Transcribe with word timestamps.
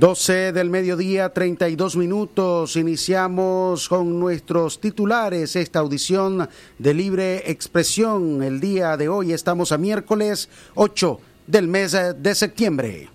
12 0.00 0.52
del 0.52 0.70
mediodía, 0.70 1.28
32 1.28 1.94
minutos. 1.94 2.74
Iniciamos 2.76 3.86
con 3.86 4.18
nuestros 4.18 4.80
titulares 4.80 5.56
esta 5.56 5.80
audición 5.80 6.48
de 6.78 6.94
libre 6.94 7.50
expresión. 7.50 8.42
El 8.42 8.60
día 8.60 8.96
de 8.96 9.10
hoy 9.10 9.34
estamos 9.34 9.72
a 9.72 9.78
miércoles 9.78 10.48
8 10.74 11.20
del 11.46 11.68
mes 11.68 11.94
de 12.16 12.34
septiembre. 12.34 13.10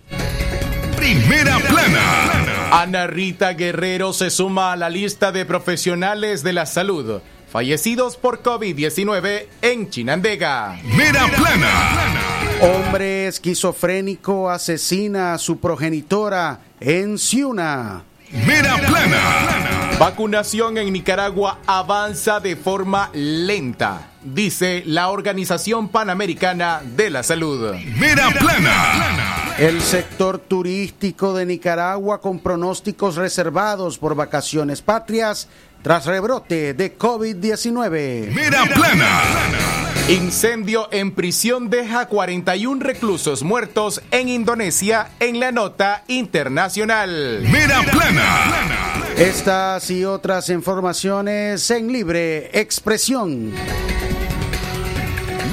Primera 0.96 1.58
plana. 1.58 2.68
Ana 2.70 3.08
Rita 3.08 3.54
Guerrero 3.54 4.12
se 4.12 4.30
suma 4.30 4.70
a 4.70 4.76
la 4.76 4.88
lista 4.88 5.32
de 5.32 5.44
profesionales 5.44 6.44
de 6.44 6.52
la 6.52 6.66
salud 6.66 7.20
fallecidos 7.48 8.16
por 8.16 8.42
COVID-19 8.42 9.46
en 9.62 9.90
Chinandega. 9.90 10.78
Primera 10.82 11.26
plana. 11.36 12.35
Hombre 12.60 13.26
esquizofrénico 13.26 14.48
asesina 14.48 15.34
a 15.34 15.38
su 15.38 15.58
progenitora 15.58 16.60
en 16.80 17.18
Ciuna. 17.18 18.02
Mera 18.46 18.76
plana. 18.78 19.96
Vacunación 19.98 20.78
en 20.78 20.92
Nicaragua 20.92 21.58
avanza 21.66 22.40
de 22.40 22.56
forma 22.56 23.10
lenta, 23.14 24.10
dice 24.22 24.82
la 24.86 25.08
Organización 25.08 25.88
Panamericana 25.88 26.82
de 26.84 27.10
la 27.10 27.22
Salud. 27.22 27.74
Mera 27.98 28.30
plana. 28.30 29.54
El 29.58 29.80
sector 29.80 30.38
turístico 30.38 31.34
de 31.34 31.46
Nicaragua 31.46 32.20
con 32.20 32.40
pronósticos 32.40 33.16
reservados 33.16 33.98
por 33.98 34.14
vacaciones 34.14 34.82
patrias 34.82 35.48
tras 35.82 36.04
rebrote 36.06 36.74
de 36.74 36.98
COVID-19. 36.98 38.32
Mera 38.32 38.64
plana. 38.74 39.75
Incendio 40.08 40.88
en 40.92 41.10
prisión 41.10 41.68
deja 41.68 42.06
41 42.06 42.80
reclusos 42.80 43.42
muertos 43.42 44.00
en 44.12 44.28
Indonesia 44.28 45.08
en 45.18 45.40
la 45.40 45.50
nota 45.50 46.04
internacional. 46.06 47.40
Mera 47.50 47.82
plana. 47.82 49.02
Estas 49.16 49.90
y 49.90 50.04
otras 50.04 50.48
informaciones 50.48 51.68
en 51.72 51.92
libre 51.92 52.56
expresión. 52.56 53.52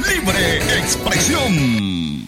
Libre 0.07 0.57
expresión. 0.77 2.27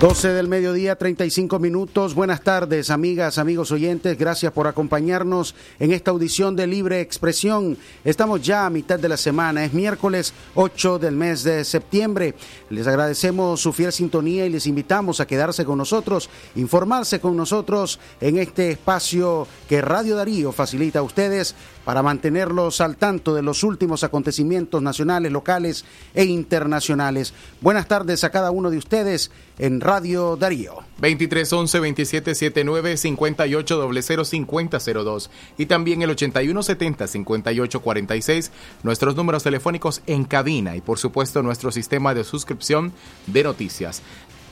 12 0.00 0.28
del 0.30 0.48
mediodía, 0.48 0.96
35 0.96 1.60
minutos. 1.60 2.14
Buenas 2.14 2.42
tardes, 2.42 2.90
amigas, 2.90 3.38
amigos 3.38 3.70
oyentes. 3.70 4.18
Gracias 4.18 4.52
por 4.52 4.66
acompañarnos 4.66 5.54
en 5.78 5.92
esta 5.92 6.10
audición 6.10 6.56
de 6.56 6.66
Libre 6.66 7.00
Expresión. 7.00 7.78
Estamos 8.04 8.42
ya 8.42 8.66
a 8.66 8.70
mitad 8.70 8.98
de 8.98 9.08
la 9.08 9.16
semana. 9.16 9.64
Es 9.64 9.72
miércoles 9.72 10.34
8 10.56 10.98
del 10.98 11.14
mes 11.14 11.44
de 11.44 11.64
septiembre. 11.64 12.34
Les 12.70 12.86
agradecemos 12.88 13.60
su 13.60 13.72
fiel 13.72 13.92
sintonía 13.92 14.44
y 14.44 14.50
les 14.50 14.66
invitamos 14.66 15.20
a 15.20 15.26
quedarse 15.26 15.64
con 15.64 15.78
nosotros, 15.78 16.28
informarse 16.56 17.20
con 17.20 17.36
nosotros 17.36 18.00
en 18.20 18.38
este 18.38 18.72
espacio 18.72 19.46
que 19.68 19.80
Radio 19.80 20.16
Darío 20.16 20.50
facilita 20.50 20.98
a 20.98 21.02
ustedes 21.02 21.54
para 21.84 22.02
mantenerlos 22.02 22.80
al 22.80 22.96
tanto 22.96 23.34
de 23.34 23.42
los 23.42 23.62
últimos 23.62 24.04
acontecimientos 24.04 24.82
nacionales, 24.82 25.30
locales 25.30 25.84
e 26.14 26.24
internacionales. 26.24 27.32
Buenas 27.60 27.86
tardes 27.86 28.24
a 28.24 28.30
cada 28.30 28.50
uno 28.50 28.70
de 28.70 28.78
ustedes 28.78 29.30
en 29.58 29.80
Radio 29.80 30.36
Darío. 30.36 30.76
2311 30.98 31.78
2779 31.78 32.96
58 32.96 34.24
5002 34.24 35.30
y 35.58 35.66
también 35.66 36.02
el 36.02 36.10
8170 36.10 37.06
5846 37.06 38.52
nuestros 38.82 39.16
números 39.16 39.42
telefónicos 39.42 40.02
en 40.06 40.24
cabina 40.24 40.76
y 40.76 40.80
por 40.80 40.98
supuesto 40.98 41.42
nuestro 41.42 41.72
sistema 41.72 42.14
de 42.14 42.24
suscripción 42.24 42.92
de 43.26 43.42
noticias 43.42 44.02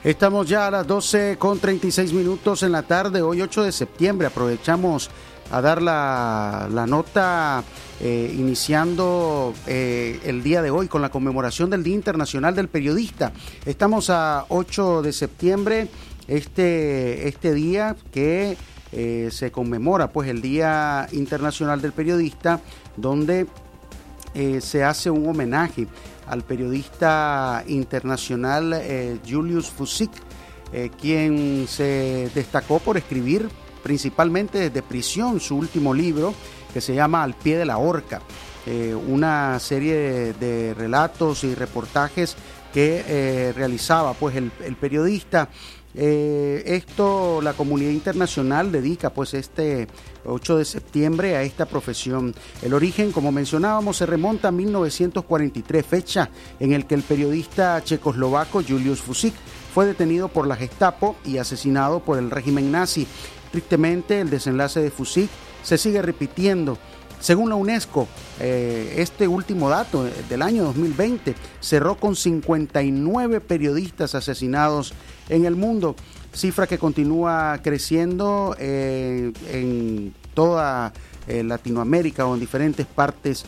Estamos 0.10 0.50
ya 0.50 0.66
a 0.66 0.72
las 0.72 0.88
12 0.88 1.38
con 1.38 1.60
36 1.60 2.14
minutos 2.14 2.64
en 2.64 2.72
la 2.72 2.82
tarde, 2.82 3.22
hoy 3.22 3.44
8 3.44 3.62
de 3.62 3.72
septiembre. 3.72 4.26
Aprovechamos 4.26 5.12
a 5.52 5.62
dar 5.62 5.84
la, 5.84 6.68
nota 6.88 7.64
eh, 8.02 8.34
iniciando 8.36 9.54
eh, 9.68 10.20
el 10.24 10.42
día 10.42 10.64
de 10.64 10.72
hoy 10.72 10.88
con 10.88 11.04
la 11.04 11.12
conmemoración 11.12 11.70
del 11.70 11.84
Día 11.84 11.94
Internacional 11.94 12.56
del 12.56 12.70
Periodista. 12.70 13.34
Estamos 13.68 14.10
a 14.10 14.48
8 14.50 15.04
de 15.04 15.14
septiembre, 15.14 15.90
este, 16.28 17.28
este 17.28 17.54
día 17.54 17.96
que 18.12 18.58
eh, 18.92 19.30
se 19.32 19.52
conmemora 19.52 20.12
pues 20.12 20.28
el 20.28 20.42
Día 20.42 21.08
Internacional 21.12 21.84
del 21.84 21.92
Periodista, 21.92 22.62
donde 22.98 23.46
se 24.62 24.84
hace 24.84 25.10
un 25.10 25.28
homenaje 25.28 25.88
al 26.30 26.44
periodista 26.44 27.64
internacional 27.68 28.74
eh, 28.74 29.20
Julius 29.28 29.70
Fusik, 29.70 30.12
eh, 30.72 30.92
quien 31.00 31.66
se 31.68 32.30
destacó 32.34 32.80
por 32.80 32.98
escribir 32.98 33.50
principalmente 33.84 34.60
desde 34.60 34.84
prisión 34.84 35.40
su 35.40 35.58
último 35.58 35.94
libro 35.94 36.34
que 36.74 36.82
se 36.82 36.94
llama 36.94 37.24
Al 37.24 37.34
pie 37.34 37.58
de 37.58 37.66
la 37.66 37.80
horca, 37.80 38.22
eh, 38.68 38.94
una 38.94 39.58
serie 39.60 40.34
de, 40.34 40.76
relatos 40.76 41.44
y 41.44 41.56
reportajes 41.56 42.36
que 42.72 43.52
realizaba 43.56 44.14
pues 44.14 44.36
el, 44.36 44.52
el 44.64 44.76
periodista 44.76 45.50
eh, 45.96 46.64
esto, 46.66 47.42
la 47.42 47.54
comunidad 47.54 47.92
internacional 47.92 48.72
dedica 48.72 49.10
pues 49.10 49.34
este 49.34 49.88
8 50.26 50.58
de 50.58 50.66
septiembre 50.66 51.36
a 51.36 51.44
esta 51.44 51.66
profesión. 51.66 52.36
El 52.62 52.74
origen, 52.74 53.12
como 53.12 53.32
mencionábamos, 53.32 53.98
se 53.98 54.06
remonta 54.06 54.50
a 54.50 54.52
1943, 54.52 55.86
fecha 55.86 56.30
en 56.60 56.74
el 56.74 56.86
que 56.86 56.96
el 56.96 57.04
periodista 57.04 57.84
checoslovaco 57.84 58.62
Julius 58.62 59.02
Fusik 59.02 59.34
fue 59.74 59.86
detenido 59.86 60.28
por 60.28 60.48
la 60.48 60.56
Gestapo 60.56 61.16
y 61.26 61.38
asesinado 61.38 62.02
por 62.02 62.20
el 62.20 62.30
régimen 62.30 62.72
nazi. 62.72 63.08
Tristemente, 63.52 64.22
el 64.22 64.30
desenlace 64.30 64.82
de 64.82 64.92
Fusik 64.92 65.30
se 65.64 65.78
sigue 65.78 66.02
repitiendo. 66.02 66.78
Según 67.20 67.50
la 67.50 67.56
UNESCO, 67.56 68.08
eh, 68.40 68.96
este 68.98 69.28
último 69.28 69.70
dato 69.70 70.08
del 70.30 70.42
año 70.42 70.64
2020 70.64 71.36
cerró 71.60 71.98
con 71.98 72.16
59 72.16 73.42
periodistas 73.42 74.16
asesinados 74.16 74.94
en 75.30 75.46
el 75.46 75.56
mundo. 75.56 75.96
cifra 76.34 76.68
que 76.68 76.78
continúa 76.78 77.60
creciendo 77.64 78.56
eh, 78.60 79.32
en 79.52 80.14
toda 80.34 80.94
eh, 81.28 81.44
Latinoamérica 81.44 82.26
o 82.26 82.34
en 82.34 82.40
diferentes 82.40 82.86
partes 82.86 83.46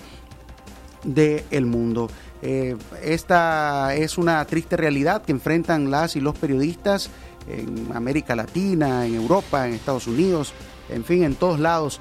del 1.03 1.65
mundo. 1.65 2.09
Eh, 2.41 2.75
esta 3.03 3.95
es 3.95 4.17
una 4.17 4.43
triste 4.45 4.77
realidad 4.77 5.23
que 5.23 5.31
enfrentan 5.31 5.91
las 5.91 6.15
y 6.15 6.21
los 6.21 6.37
periodistas 6.37 7.09
en 7.47 7.95
América 7.95 8.35
Latina, 8.35 9.05
en 9.05 9.15
Europa, 9.15 9.67
en 9.67 9.73
Estados 9.73 10.07
Unidos, 10.07 10.53
en 10.89 11.03
fin, 11.03 11.23
en 11.23 11.35
todos 11.35 11.59
lados, 11.59 11.99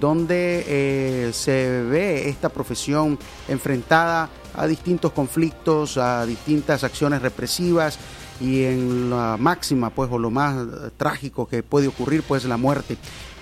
donde 0.00 1.30
se 1.32 1.82
ve 1.82 2.28
esta 2.28 2.48
profesión 2.48 3.18
enfrentada 3.48 4.30
a 4.56 4.66
distintos 4.66 5.12
conflictos, 5.12 5.98
a 5.98 6.26
distintas 6.26 6.84
acciones 6.84 7.22
represivas 7.22 7.98
y 8.40 8.64
en 8.64 9.10
la 9.10 9.36
máxima, 9.38 9.90
pues, 9.90 10.10
o 10.10 10.18
lo 10.18 10.30
más 10.30 10.56
trágico 10.96 11.46
que 11.46 11.62
puede 11.62 11.88
ocurrir, 11.88 12.22
pues, 12.22 12.44
la 12.44 12.56
muerte. 12.56 12.98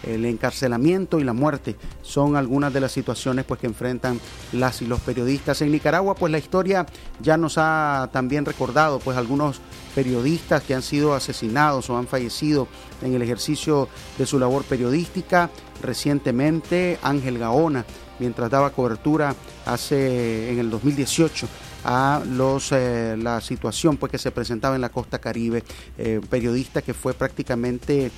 El 0.07 0.25
encarcelamiento 0.27 1.19
y 1.19 1.25
la 1.25 1.33
muerte 1.33 1.77
son 2.03 2.37
algunas 2.37 2.73
de 2.73 2.81
las 2.81 2.93
situaciones 2.93 3.47
pues 3.47 3.61
que 3.61 3.67
enfrentan 3.67 4.21
las 4.53 4.83
y 4.83 4.87
los 4.87 5.01
periodistas. 5.01 5.63
En 5.63 5.73
Nicaragua 5.73 6.15
pues 6.15 6.31
la 6.31 6.39
historia 6.39 6.85
ya 7.23 7.37
nos 7.37 7.55
ha 7.57 8.11
también 8.13 8.45
recordado 8.45 8.99
pues 8.99 9.17
algunos 9.17 9.61
periodistas 9.95 10.63
que 10.63 10.75
han 10.75 10.83
sido 10.83 11.15
asesinados 11.15 11.89
o 11.89 11.97
han 11.97 12.07
fallecido 12.07 12.69
en 13.01 13.15
el 13.15 13.23
ejercicio 13.23 13.89
de 14.19 14.27
su 14.27 14.39
labor 14.39 14.65
periodística. 14.65 15.51
Recientemente 15.83 16.99
Ángel 17.03 17.39
Gaona 17.39 17.87
mientras 18.19 18.51
daba 18.51 18.71
cobertura 18.71 19.35
hace 19.67 20.51
en 20.51 20.59
el 20.59 20.71
2018 20.71 21.49
a 21.85 22.23
los 22.27 22.73
eh, 22.73 23.17
la 23.19 23.41
situación 23.41 23.97
pues 23.97 24.11
que 24.11 24.19
se 24.19 24.31
presentaba 24.31 24.75
en 24.75 24.81
la 24.81 24.89
costa 24.89 25.19
caribe 25.19 25.63
eh, 25.99 26.21
periodista 26.29 26.83
que 26.83 26.95
fue 26.95 27.13
prácticamente 27.13 28.11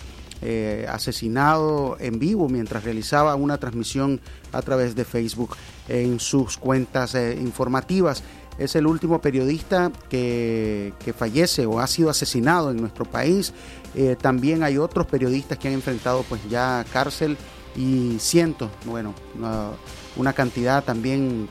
eh, 0.42 0.86
asesinado 0.88 1.96
en 1.98 2.18
vivo 2.18 2.48
mientras 2.48 2.84
realizaba 2.84 3.34
una 3.34 3.58
transmisión 3.58 4.20
a 4.52 4.62
través 4.62 4.94
de 4.94 5.04
Facebook 5.04 5.56
en 5.88 6.20
sus 6.20 6.58
cuentas 6.58 7.14
informativas. 7.14 8.22
Es 8.58 8.74
el 8.76 8.86
último 8.86 9.20
periodista 9.20 9.90
que, 10.08 10.92
fallece 11.16 11.66
o 11.66 11.80
ha 11.80 11.86
sido 11.86 12.08
asesinado 12.08 12.70
en 12.70 12.78
nuestro 12.78 13.04
país. 13.04 13.52
También 14.20 14.62
hay 14.62 14.78
otros 14.78 15.06
periodistas 15.06 15.58
que 15.58 15.68
han 15.68 15.74
enfrentado 15.74 16.22
pues 16.22 16.40
ya 16.48 16.84
cárcel 16.90 17.36
y 17.76 18.16
cientos, 18.18 18.70
bueno, 18.84 19.14
una, 20.16 20.32
cantidad 20.32 20.82
también 20.82 21.48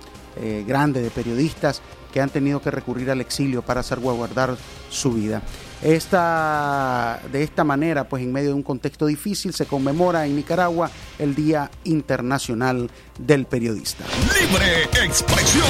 grande 0.65 1.01
de 1.01 1.11
periodistas 1.11 1.81
que 2.15 2.21
han 2.21 2.29
tenido 2.29 2.61
que 2.61 2.71
recurrir 2.71 3.11
al 3.11 3.19
exilio 3.19 3.61
para 3.61 3.83
salvaguardar 3.83 4.55
su 4.89 5.11
vida. 5.11 5.41
Esta, 5.83 7.19
de 7.29 7.43
esta 7.43 7.65
manera, 7.65 8.07
pues 8.07 8.23
en 8.23 8.31
medio 8.31 8.49
de 8.49 8.53
un 8.55 8.63
contexto 8.63 9.05
difícil, 9.05 9.53
se 9.53 9.65
conmemora 9.65 10.25
en 10.25 10.35
Nicaragua 10.37 10.89
el 11.19 11.35
Día 11.35 11.69
Internacional 11.83 12.89
del 13.19 13.45
Periodista. 13.45 14.05
Libre 14.33 14.83
expresión. 15.05 15.65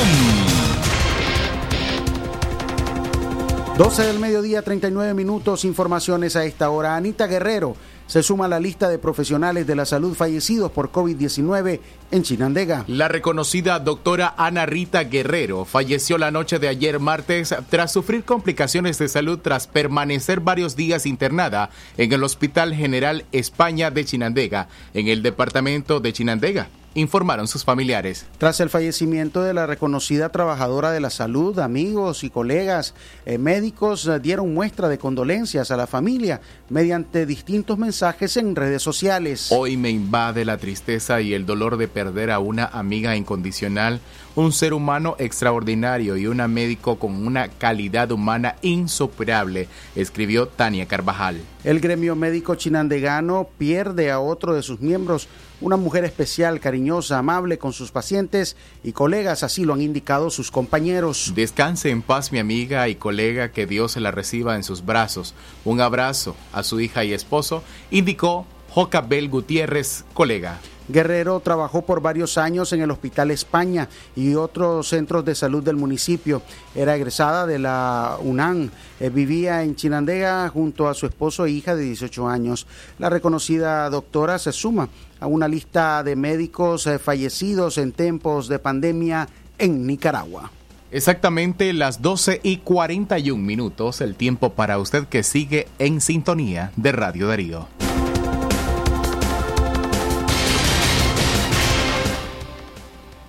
12 3.75 4.03
del 4.03 4.19
mediodía, 4.19 4.61
39 4.61 5.15
minutos, 5.15 5.65
informaciones 5.65 6.35
a 6.35 6.45
esta 6.45 6.69
hora. 6.69 6.95
Anita 6.95 7.25
Guerrero 7.25 7.75
se 8.07 8.23
suma 8.23 8.45
a 8.45 8.47
la 8.47 8.59
lista 8.59 8.89
de 8.89 8.99
profesionales 8.99 9.67
de 9.67 9.75
la 9.75 9.85
salud 9.85 10.13
fallecidos 10.15 10.71
por 10.71 10.91
COVID-19 10.91 11.79
en 12.11 12.23
Chinandega. 12.23 12.85
La 12.87 13.07
reconocida 13.07 13.79
doctora 13.79 14.33
Ana 14.37 14.65
Rita 14.65 15.03
Guerrero 15.03 15.65
falleció 15.65 16.17
la 16.17 16.31
noche 16.31 16.59
de 16.59 16.67
ayer 16.67 16.99
martes 16.99 17.55
tras 17.69 17.91
sufrir 17.91 18.23
complicaciones 18.23 18.97
de 18.97 19.07
salud 19.07 19.39
tras 19.39 19.67
permanecer 19.67 20.39
varios 20.39 20.75
días 20.75 21.05
internada 21.05 21.69
en 21.97 22.13
el 22.13 22.23
Hospital 22.23 22.73
General 22.73 23.25
España 23.31 23.91
de 23.91 24.05
Chinandega, 24.05 24.67
en 24.93 25.07
el 25.07 25.23
departamento 25.23 25.99
de 25.99 26.13
Chinandega 26.13 26.69
informaron 26.95 27.47
sus 27.47 27.63
familiares. 27.63 28.25
Tras 28.37 28.59
el 28.61 28.69
fallecimiento 28.69 29.43
de 29.43 29.53
la 29.53 29.67
reconocida 29.67 30.29
trabajadora 30.29 30.91
de 30.91 31.01
la 31.01 31.09
salud, 31.09 31.59
amigos 31.59 32.23
y 32.23 32.29
colegas 32.29 32.95
eh, 33.25 33.37
médicos 33.37 34.07
eh, 34.07 34.19
dieron 34.19 34.53
muestra 34.53 34.89
de 34.89 34.97
condolencias 34.97 35.71
a 35.71 35.77
la 35.77 35.87
familia 35.87 36.41
mediante 36.69 37.25
distintos 37.25 37.77
mensajes 37.77 38.37
en 38.37 38.55
redes 38.55 38.81
sociales. 38.81 39.51
Hoy 39.51 39.77
me 39.77 39.89
invade 39.91 40.45
la 40.45 40.57
tristeza 40.57 41.21
y 41.21 41.33
el 41.33 41.45
dolor 41.45 41.77
de 41.77 41.87
perder 41.87 42.31
a 42.31 42.39
una 42.39 42.65
amiga 42.65 43.15
incondicional, 43.15 43.99
un 44.35 44.53
ser 44.53 44.73
humano 44.73 45.15
extraordinario 45.19 46.17
y 46.17 46.27
una 46.27 46.47
médico 46.47 46.97
con 46.97 47.27
una 47.27 47.49
calidad 47.49 48.11
humana 48.11 48.55
insuperable, 48.61 49.67
escribió 49.95 50.47
Tania 50.47 50.87
Carvajal. 50.87 51.41
El 51.63 51.79
gremio 51.79 52.15
médico 52.15 52.55
chinandegano 52.55 53.49
pierde 53.57 54.11
a 54.11 54.19
otro 54.19 54.53
de 54.53 54.61
sus 54.61 54.81
miembros 54.81 55.27
una 55.65 55.77
mujer 55.77 56.05
especial, 56.05 56.59
cariñosa, 56.59 57.17
amable 57.17 57.57
con 57.57 57.73
sus 57.73 57.89
pacientes 57.89 58.55
y 58.83 58.91
colegas, 58.91 59.41
así 59.41 59.65
lo 59.65 59.73
han 59.73 59.81
indicado 59.81 60.29
sus 60.29 60.51
compañeros. 60.51 61.33
Descanse 61.33 61.89
en 61.89 62.03
paz 62.03 62.31
mi 62.31 62.37
amiga 62.37 62.87
y 62.87 62.93
colega, 62.93 63.51
que 63.51 63.65
Dios 63.65 63.93
se 63.93 63.99
la 63.99 64.11
reciba 64.11 64.55
en 64.55 64.63
sus 64.63 64.85
brazos. 64.85 65.33
Un 65.63 65.81
abrazo 65.81 66.35
a 66.53 66.61
su 66.61 66.79
hija 66.81 67.03
y 67.03 67.13
esposo, 67.13 67.63
indicó 67.89 68.45
Jocabel 68.69 69.27
Gutiérrez, 69.27 70.05
colega. 70.13 70.59
Guerrero 70.87 71.39
trabajó 71.39 71.83
por 71.83 72.01
varios 72.01 72.37
años 72.37 72.71
en 72.73 72.81
el 72.81 72.91
Hospital 72.91 73.31
España 73.31 73.89
y 74.15 74.35
otros 74.35 74.89
centros 74.89 75.25
de 75.25 75.35
salud 75.35 75.63
del 75.63 75.75
municipio. 75.75 76.41
Era 76.73 76.95
egresada 76.95 77.45
de 77.45 77.59
la 77.59 78.17
UNAM. 78.21 78.69
Eh, 78.99 79.09
vivía 79.09 79.63
en 79.63 79.75
Chinandega 79.75 80.47
junto 80.49 80.87
a 80.87 80.93
su 80.93 81.05
esposo 81.05 81.45
e 81.45 81.51
hija 81.51 81.75
de 81.75 81.83
18 81.83 82.27
años. 82.27 82.67
La 82.99 83.09
reconocida 83.09 83.89
doctora 83.89 84.39
se 84.39 84.51
suma 84.51 84.89
a 85.19 85.27
una 85.27 85.47
lista 85.47 86.03
de 86.03 86.15
médicos 86.15 86.87
eh, 86.87 86.99
fallecidos 86.99 87.77
en 87.77 87.91
tiempos 87.91 88.47
de 88.47 88.59
pandemia 88.59 89.27
en 89.57 89.87
Nicaragua. 89.87 90.51
Exactamente 90.91 91.73
las 91.73 92.01
12 92.01 92.41
y 92.43 92.57
41 92.57 93.41
minutos, 93.41 94.01
el 94.01 94.15
tiempo 94.15 94.53
para 94.53 94.77
usted 94.77 95.07
que 95.07 95.23
sigue 95.23 95.67
en 95.79 95.99
sintonía 95.99 96.71
de 96.77 96.91
Radio 96.91 97.27
Darío. 97.27 97.67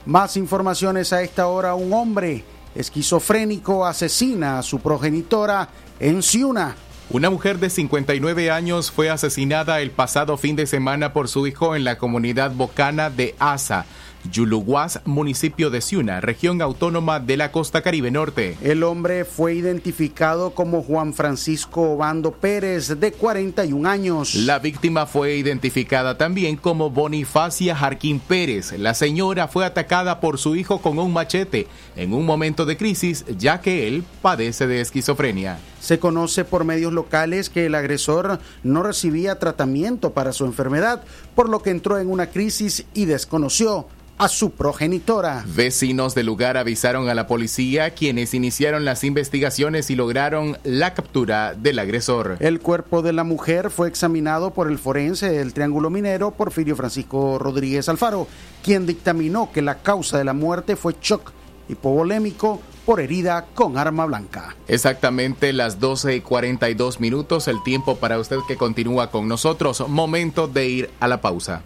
Más 0.07 0.37
informaciones 0.37 1.13
a 1.13 1.23
esta 1.23 1.49
hora. 1.49 1.75
Un 1.75 1.93
hombre 1.93 2.45
esquizofrénico 2.77 3.85
asesina 3.85 4.61
a 4.61 4.63
su 4.63 4.79
progenitora 4.79 5.69
en 5.99 6.23
Ciuna. 6.23 6.77
Una 7.11 7.29
mujer 7.29 7.59
de 7.59 7.71
59 7.71 8.53
años 8.53 8.93
fue 8.93 9.11
asesinada 9.11 9.81
el 9.81 9.91
pasado 9.91 10.37
fin 10.37 10.55
de 10.55 10.67
semana 10.67 11.13
por 11.13 11.27
su 11.29 11.49
hijo 11.49 11.75
en 11.75 11.83
la 11.83 11.99
comunidad 11.99 12.53
bocana 12.53 13.11
de 13.11 13.35
Asa. 13.41 13.85
Yuluguas, 14.31 15.01
municipio 15.05 15.71
de 15.71 15.81
Ciuna, 15.81 16.21
región 16.21 16.63
autónoma 16.63 17.21
de 17.21 17.37
la 17.37 17.53
costa 17.53 17.83
caribe 17.83 18.11
norte. 18.11 18.57
El 18.63 18.83
hombre 18.83 19.25
fue 19.25 19.55
identificado 19.55 20.51
como 20.51 20.83
Juan 20.83 21.15
Francisco 21.15 21.93
Obando 21.93 22.33
Pérez, 22.33 22.99
de 23.01 23.13
41 23.13 23.89
años. 23.89 24.35
La 24.35 24.59
víctima 24.59 25.07
fue 25.07 25.37
identificada 25.37 26.17
también 26.19 26.57
como 26.57 26.91
Bonifacia 26.91 27.77
Jarquín 27.77 28.21
Pérez. 28.21 28.73
La 28.79 28.95
señora 28.95 29.49
fue 29.49 29.65
atacada 29.65 30.21
por 30.21 30.39
su 30.39 30.57
hijo 30.57 30.81
con 30.81 30.99
un 30.99 31.13
machete 31.13 31.67
en 31.97 32.13
un 32.13 32.25
momento 32.25 32.67
de 32.67 32.77
crisis, 32.77 33.25
ya 33.39 33.61
que 33.61 33.89
él 33.89 34.05
padece 34.23 34.67
de 34.67 34.81
esquizofrenia. 34.81 35.59
Se 35.81 35.99
conoce 35.99 36.45
por 36.45 36.65
medios 36.65 36.93
locales 36.93 37.49
que 37.49 37.67
el 37.67 37.75
agresor 37.75 38.41
no 38.63 38.83
recibía 38.83 39.39
tratamiento 39.39 40.13
para 40.13 40.33
su 40.33 40.45
enfermedad, 40.45 41.03
por 41.35 41.49
lo 41.49 41.63
que 41.63 41.71
entró 41.71 41.99
en 41.99 42.11
una 42.11 42.27
crisis 42.29 42.87
y 42.95 43.05
desconoció 43.05 43.87
a 44.19 44.29
su 44.29 44.51
progenitora. 44.51 45.45
Vecinos 45.47 46.15
del 46.15 46.27
lugar 46.27 46.57
avisaron 46.57 47.09
a 47.09 47.15
la 47.15 47.27
policía, 47.27 47.91
quienes 47.91 48.35
iniciaron 48.35 48.85
las 48.85 49.05
investigaciones 49.05 49.91
y 49.91 49.97
lograron 49.97 50.59
la 50.65 50.95
captura 50.95 51.55
del 51.55 51.79
agresor. 51.79 52.37
El 52.41 52.61
cuerpo 52.61 53.03
de 53.03 53.13
la 53.13 53.25
mujer 53.25 53.71
fue 53.71 53.89
examinado 53.89 54.53
por 54.53 54.71
el 54.71 54.79
forense 54.79 55.31
del 55.31 55.53
Triángulo 55.53 55.91
Minero, 55.91 56.31
Porfirio 56.31 56.77
Francisco 56.77 57.39
Rodríguez 57.39 57.89
Alfaro, 57.89 58.27
quien 58.63 58.87
dictaminó 58.87 59.51
que 59.53 59.63
la 59.63 59.83
causa 59.83 60.19
de 60.19 60.25
la 60.25 60.33
muerte 60.33 60.77
fue 60.77 60.95
shock 61.01 61.33
hipovolémico 61.69 62.61
por 62.85 63.01
herida 63.01 63.47
con 63.55 63.77
arma 63.77 64.07
blanca. 64.07 64.55
Exactamente 64.69 65.53
las 65.53 65.81
12 65.81 66.17
y 66.17 66.21
42 66.21 67.01
minutos, 67.01 67.49
el 67.49 67.63
tiempo 67.65 67.97
para 67.97 68.19
usted 68.19 68.39
que 68.47 68.57
continúa 68.57 69.11
con 69.11 69.27
nosotros. 69.27 69.87
Momento 69.89 70.47
de 70.47 70.69
ir 70.69 70.91
a 71.01 71.09
la 71.09 71.21
pausa. 71.21 71.63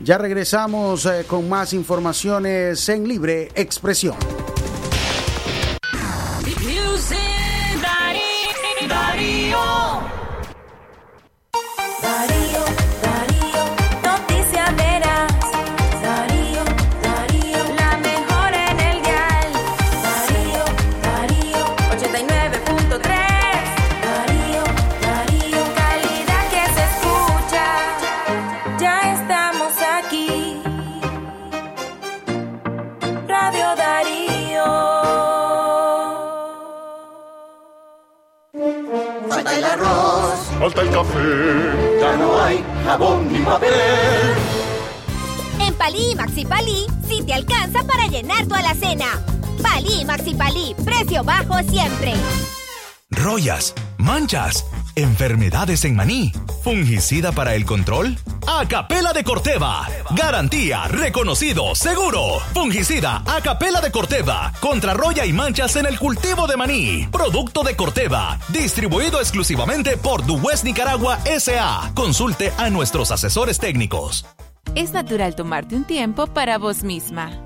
Ya 0.00 0.18
regresamos 0.18 1.06
eh, 1.06 1.24
con 1.26 1.48
más 1.48 1.72
informaciones 1.72 2.88
en 2.88 3.08
Libre 3.08 3.48
Expresión. 3.54 4.45
Falta 39.28 40.82
el 40.82 40.90
café. 40.90 41.98
Ya 42.00 42.16
no 42.16 42.42
hay 42.42 42.64
jabón 42.84 43.32
ni 43.32 43.38
papel. 43.40 43.70
En 45.60 45.74
Palí 45.74 46.12
y 46.12 46.14
Maxi 46.14 46.44
Palí, 46.44 46.86
sí 47.08 47.22
te 47.26 47.34
alcanza 47.34 47.84
para 47.84 48.06
llenar 48.06 48.46
tu 48.46 48.54
alacena. 48.54 49.06
Palí 49.62 50.00
y 50.00 50.04
Maxi 50.04 50.34
Palí, 50.34 50.74
precio 50.84 51.24
bajo 51.24 51.58
siempre. 51.68 52.14
Rollas, 53.10 53.74
manchas, 53.98 54.64
enfermedades 54.94 55.84
en 55.84 55.96
maní, 55.96 56.32
fungicida 56.62 57.32
para 57.32 57.54
el 57.54 57.64
control. 57.64 58.18
Acapela 58.46 59.12
de 59.12 59.24
Corteva. 59.24 59.88
Garantía, 60.10 60.86
reconocido, 60.88 61.74
seguro. 61.74 62.38
Fungicida 62.54 63.22
Acapela 63.26 63.80
de 63.80 63.90
Corteva. 63.90 64.52
Contra 64.60 64.94
roya 64.94 65.26
y 65.26 65.32
manchas 65.32 65.76
en 65.76 65.86
el 65.86 65.98
cultivo 65.98 66.46
de 66.46 66.56
maní. 66.56 67.08
Producto 67.10 67.62
de 67.62 67.76
Corteva. 67.76 68.38
Distribuido 68.48 69.20
exclusivamente 69.20 69.96
por 69.96 70.24
Duwest 70.24 70.64
Nicaragua 70.64 71.18
S.A. 71.24 71.92
Consulte 71.94 72.52
a 72.56 72.70
nuestros 72.70 73.10
asesores 73.10 73.58
técnicos. 73.58 74.24
Es 74.74 74.92
natural 74.92 75.34
tomarte 75.34 75.74
un 75.74 75.84
tiempo 75.84 76.26
para 76.26 76.58
vos 76.58 76.82
misma. 76.82 77.45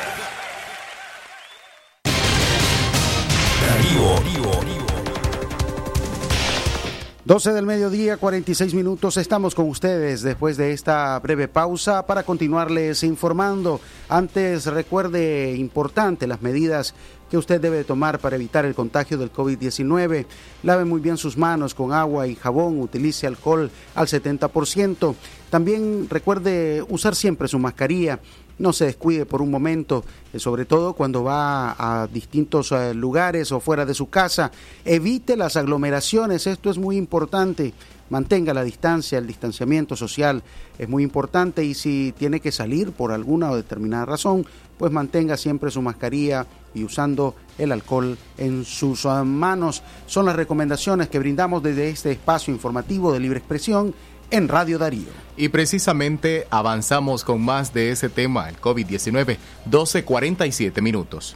12 7.31 7.53
del 7.53 7.65
mediodía, 7.65 8.17
46 8.17 8.73
minutos. 8.73 9.15
Estamos 9.15 9.55
con 9.55 9.69
ustedes 9.69 10.21
después 10.21 10.57
de 10.57 10.73
esta 10.73 11.17
breve 11.19 11.47
pausa 11.47 12.05
para 12.05 12.23
continuarles 12.23 13.03
informando. 13.03 13.79
Antes, 14.09 14.65
recuerde, 14.65 15.55
importante, 15.55 16.27
las 16.27 16.41
medidas 16.41 16.93
que 17.29 17.37
usted 17.37 17.61
debe 17.61 17.85
tomar 17.85 18.19
para 18.19 18.35
evitar 18.35 18.65
el 18.65 18.75
contagio 18.75 19.17
del 19.17 19.31
COVID-19. 19.31 20.25
Lave 20.63 20.83
muy 20.83 20.99
bien 20.99 21.15
sus 21.15 21.37
manos 21.37 21.73
con 21.73 21.93
agua 21.93 22.27
y 22.27 22.35
jabón, 22.35 22.81
utilice 22.81 23.27
alcohol 23.27 23.71
al 23.95 24.07
70%. 24.07 25.15
También 25.49 26.07
recuerde 26.09 26.83
usar 26.89 27.15
siempre 27.15 27.47
su 27.47 27.59
mascarilla. 27.59 28.19
No 28.61 28.73
se 28.73 28.85
descuide 28.85 29.25
por 29.25 29.41
un 29.41 29.49
momento, 29.49 30.05
eh, 30.31 30.37
sobre 30.37 30.65
todo 30.65 30.93
cuando 30.93 31.23
va 31.23 31.75
a 31.79 32.05
distintos 32.05 32.71
eh, 32.71 32.93
lugares 32.93 33.51
o 33.51 33.59
fuera 33.59 33.87
de 33.87 33.95
su 33.95 34.11
casa. 34.11 34.51
Evite 34.85 35.35
las 35.35 35.55
aglomeraciones, 35.55 36.45
esto 36.45 36.69
es 36.69 36.77
muy 36.77 36.95
importante. 36.95 37.73
Mantenga 38.11 38.53
la 38.53 38.63
distancia, 38.63 39.17
el 39.17 39.25
distanciamiento 39.25 39.95
social 39.95 40.43
es 40.77 40.87
muy 40.87 41.01
importante 41.01 41.65
y 41.65 41.73
si 41.73 42.13
tiene 42.15 42.39
que 42.39 42.51
salir 42.51 42.91
por 42.91 43.11
alguna 43.11 43.49
o 43.49 43.55
determinada 43.55 44.05
razón, 44.05 44.45
pues 44.77 44.91
mantenga 44.91 45.37
siempre 45.37 45.71
su 45.71 45.81
mascarilla 45.81 46.45
y 46.75 46.83
usando 46.83 47.35
el 47.57 47.71
alcohol 47.71 48.15
en 48.37 48.63
sus 48.63 49.07
ah, 49.07 49.23
manos. 49.23 49.81
Son 50.05 50.25
las 50.25 50.35
recomendaciones 50.35 51.09
que 51.09 51.17
brindamos 51.17 51.63
desde 51.63 51.89
este 51.89 52.11
espacio 52.11 52.53
informativo 52.53 53.11
de 53.11 53.21
libre 53.21 53.39
expresión 53.39 53.95
en 54.31 54.47
Radio 54.47 54.77
Darío. 54.77 55.09
Y 55.37 55.49
precisamente 55.49 56.47
avanzamos 56.49 57.23
con 57.23 57.41
más 57.41 57.73
de 57.73 57.91
ese 57.91 58.09
tema, 58.09 58.49
el 58.49 58.59
COVID-19, 58.59 59.37
12.47 59.69 60.81
minutos. 60.81 61.35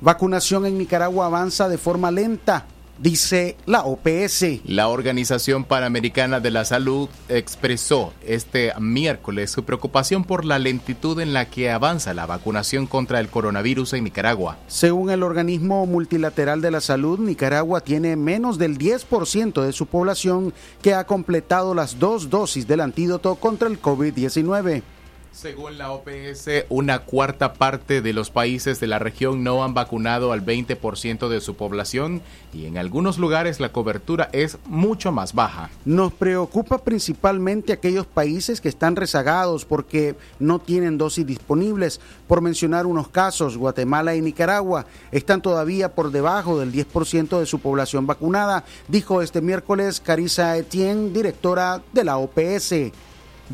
Vacunación 0.00 0.64
en 0.66 0.78
Nicaragua 0.78 1.26
avanza 1.26 1.68
de 1.68 1.76
forma 1.76 2.10
lenta, 2.10 2.66
dice 3.00 3.56
la 3.66 3.84
OPS. 3.84 4.60
La 4.64 4.88
Organización 4.88 5.64
Panamericana 5.64 6.40
de 6.40 6.50
la 6.50 6.64
Salud 6.64 7.08
expresó 7.28 8.12
este 8.24 8.72
miércoles 8.78 9.50
su 9.50 9.64
preocupación 9.64 10.24
por 10.24 10.44
la 10.44 10.58
lentitud 10.58 11.18
en 11.20 11.32
la 11.32 11.46
que 11.46 11.70
avanza 11.70 12.14
la 12.14 12.26
vacunación 12.26 12.86
contra 12.86 13.20
el 13.20 13.28
coronavirus 13.28 13.94
en 13.94 14.04
Nicaragua. 14.04 14.58
Según 14.68 15.10
el 15.10 15.22
organismo 15.22 15.86
multilateral 15.86 16.60
de 16.60 16.70
la 16.70 16.80
salud, 16.80 17.18
Nicaragua 17.18 17.80
tiene 17.80 18.16
menos 18.16 18.58
del 18.58 18.78
10% 18.78 19.62
de 19.62 19.72
su 19.72 19.86
población 19.86 20.52
que 20.82 20.94
ha 20.94 21.04
completado 21.04 21.74
las 21.74 21.98
dos 21.98 22.28
dosis 22.30 22.66
del 22.66 22.80
antídoto 22.80 23.34
contra 23.36 23.68
el 23.68 23.80
COVID-19. 23.80 24.82
Según 25.32 25.78
la 25.78 25.92
OPS, 25.92 26.66
una 26.68 26.98
cuarta 26.98 27.54
parte 27.54 28.02
de 28.02 28.12
los 28.12 28.30
países 28.30 28.80
de 28.80 28.88
la 28.88 28.98
región 28.98 29.44
no 29.44 29.62
han 29.62 29.74
vacunado 29.74 30.32
al 30.32 30.44
20% 30.44 31.28
de 31.28 31.40
su 31.40 31.54
población 31.54 32.20
y 32.52 32.66
en 32.66 32.76
algunos 32.76 33.16
lugares 33.16 33.60
la 33.60 33.70
cobertura 33.70 34.28
es 34.32 34.58
mucho 34.66 35.12
más 35.12 35.32
baja. 35.32 35.70
Nos 35.84 36.12
preocupa 36.12 36.78
principalmente 36.78 37.72
aquellos 37.72 38.06
países 38.06 38.60
que 38.60 38.68
están 38.68 38.96
rezagados 38.96 39.64
porque 39.64 40.16
no 40.40 40.58
tienen 40.58 40.98
dosis 40.98 41.24
disponibles. 41.24 42.00
Por 42.26 42.42
mencionar 42.42 42.86
unos 42.86 43.08
casos, 43.08 43.56
Guatemala 43.56 44.16
y 44.16 44.20
Nicaragua 44.20 44.86
están 45.12 45.42
todavía 45.42 45.94
por 45.94 46.10
debajo 46.10 46.58
del 46.58 46.72
10% 46.72 47.38
de 47.38 47.46
su 47.46 47.60
población 47.60 48.06
vacunada, 48.06 48.64
dijo 48.88 49.22
este 49.22 49.40
miércoles 49.40 50.00
Carissa 50.00 50.56
Etienne, 50.56 51.10
directora 51.12 51.82
de 51.92 52.04
la 52.04 52.18
OPS. 52.18 52.74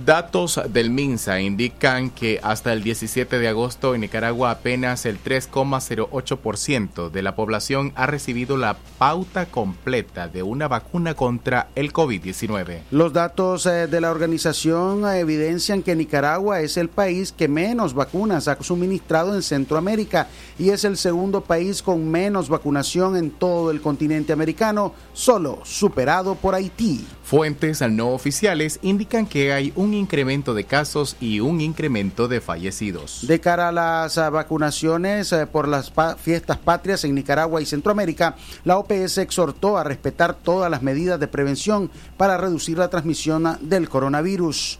Datos 0.04 0.60
del 0.68 0.90
MINSA 0.90 1.40
indican 1.40 2.10
que 2.10 2.38
hasta 2.42 2.74
el 2.74 2.82
17 2.82 3.38
de 3.38 3.48
agosto 3.48 3.94
en 3.94 4.02
Nicaragua 4.02 4.50
apenas 4.50 5.06
el 5.06 5.18
3,08% 5.18 7.10
de 7.10 7.22
la 7.22 7.34
población 7.34 7.94
ha 7.96 8.04
recibido 8.04 8.58
la 8.58 8.76
pauta 8.98 9.46
completa 9.46 10.28
de 10.28 10.42
una 10.42 10.68
vacuna 10.68 11.14
contra 11.14 11.68
el 11.74 11.94
COVID-19. 11.94 12.82
Los 12.90 13.14
datos 13.14 13.64
eh, 13.64 13.86
de 13.86 14.00
la 14.02 14.10
organización 14.10 15.08
evidencian 15.08 15.82
que 15.82 15.96
Nicaragua 15.96 16.60
es 16.60 16.76
el 16.76 16.90
país 16.90 17.32
que 17.32 17.48
menos 17.48 17.94
vacunas 17.94 18.48
ha 18.48 18.62
suministrado 18.62 19.34
en 19.34 19.42
Centroamérica 19.42 20.28
y 20.58 20.70
es 20.70 20.84
el 20.84 20.98
segundo 20.98 21.40
país 21.40 21.82
con 21.82 22.06
menos 22.06 22.50
vacunación 22.50 23.16
en 23.16 23.30
todo 23.30 23.70
el 23.70 23.80
continente 23.80 24.34
americano, 24.34 24.92
solo 25.14 25.60
superado 25.64 26.34
por 26.34 26.54
Haití. 26.54 27.06
Fuentes 27.24 27.80
no 27.80 28.10
oficiales 28.10 28.78
indican 28.82 29.26
que 29.26 29.52
hay 29.52 29.72
un 29.74 29.85
incremento 29.94 30.54
de 30.54 30.64
casos 30.64 31.16
y 31.20 31.40
un 31.40 31.60
incremento 31.60 32.28
de 32.28 32.40
fallecidos. 32.40 33.26
De 33.26 33.40
cara 33.40 33.68
a 33.68 33.72
las 33.72 34.18
ah, 34.18 34.30
vacunaciones 34.30 35.32
eh, 35.32 35.46
por 35.46 35.68
las 35.68 35.92
fiestas 36.18 36.58
patrias 36.58 37.04
en 37.04 37.14
Nicaragua 37.14 37.60
y 37.60 37.66
Centroamérica, 37.66 38.36
la 38.64 38.78
OPS 38.78 39.18
exhortó 39.18 39.78
a 39.78 39.84
respetar 39.84 40.34
todas 40.34 40.70
las 40.70 40.82
medidas 40.82 41.20
de 41.20 41.28
prevención 41.28 41.90
para 42.16 42.36
reducir 42.36 42.78
la 42.78 42.90
transmisión 42.90 43.46
ah, 43.46 43.58
del 43.60 43.88
coronavirus. 43.88 44.78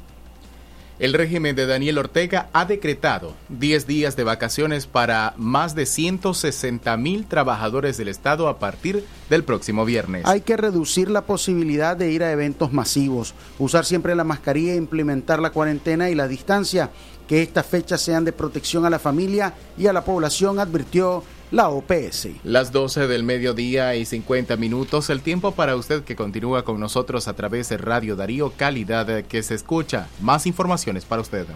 El 0.99 1.13
régimen 1.13 1.55
de 1.55 1.67
Daniel 1.67 1.99
Ortega 1.99 2.49
ha 2.55 2.65
decretado 2.65 3.35
10 3.51 3.87
días 3.87 4.17
de 4.17 4.25
vacaciones 4.25 4.87
para 4.87 5.35
más 5.37 5.75
de 5.75 5.85
160 5.85 6.97
mil 6.97 7.27
trabajadores 7.27 7.99
del 7.99 8.09
Estado 8.09 8.49
a 8.49 8.59
partir 8.59 9.05
del 9.29 9.45
próximo 9.45 9.85
viernes. 9.85 10.25
Hay 10.25 10.41
que 10.41 10.57
reducir 10.57 11.11
la 11.11 11.21
posibilidad 11.21 11.99
de 11.99 12.11
ir 12.13 12.23
a 12.23 12.33
eventos 12.33 12.73
masivos, 12.73 13.35
usar 13.59 13.85
siempre 13.85 14.15
la 14.15 14.25
mascarilla 14.25 14.73
e 14.73 14.77
implementar 14.77 15.39
la 15.39 15.51
cuarentena 15.51 16.09
y 16.09 16.15
la 16.15 16.29
distancia. 16.29 16.89
Que 17.29 17.43
estas 17.43 17.67
fechas 17.67 18.01
sean 18.01 18.25
de 18.25 18.33
protección 18.33 18.87
a 18.87 18.91
la 18.91 19.01
familia 19.01 19.53
y 19.77 19.89
a 19.89 19.93
la 19.93 20.05
población, 20.05 20.61
advirtió 20.61 21.25
la 21.51 21.69
OPS. 21.69 22.29
Las 22.45 22.73
12 22.73 23.07
del 23.07 23.23
mediodía 23.23 23.95
y 23.95 24.05
50 24.05 24.57
minutos, 24.57 25.11
el 25.11 25.23
tiempo 25.23 25.53
para 25.53 25.77
usted 25.77 26.05
que 26.05 26.17
continúa 26.17 26.65
con 26.65 26.81
nosotros 26.81 27.29
a 27.29 27.35
través 27.35 27.69
de 27.69 27.79
Radio 27.79 28.17
Darío, 28.17 28.53
calidad 28.57 29.25
que 29.25 29.43
se 29.43 29.55
escucha. 29.55 30.09
Más 30.21 30.47
informaciones 30.47 31.05
para 31.05 31.23
usted. 31.23 31.47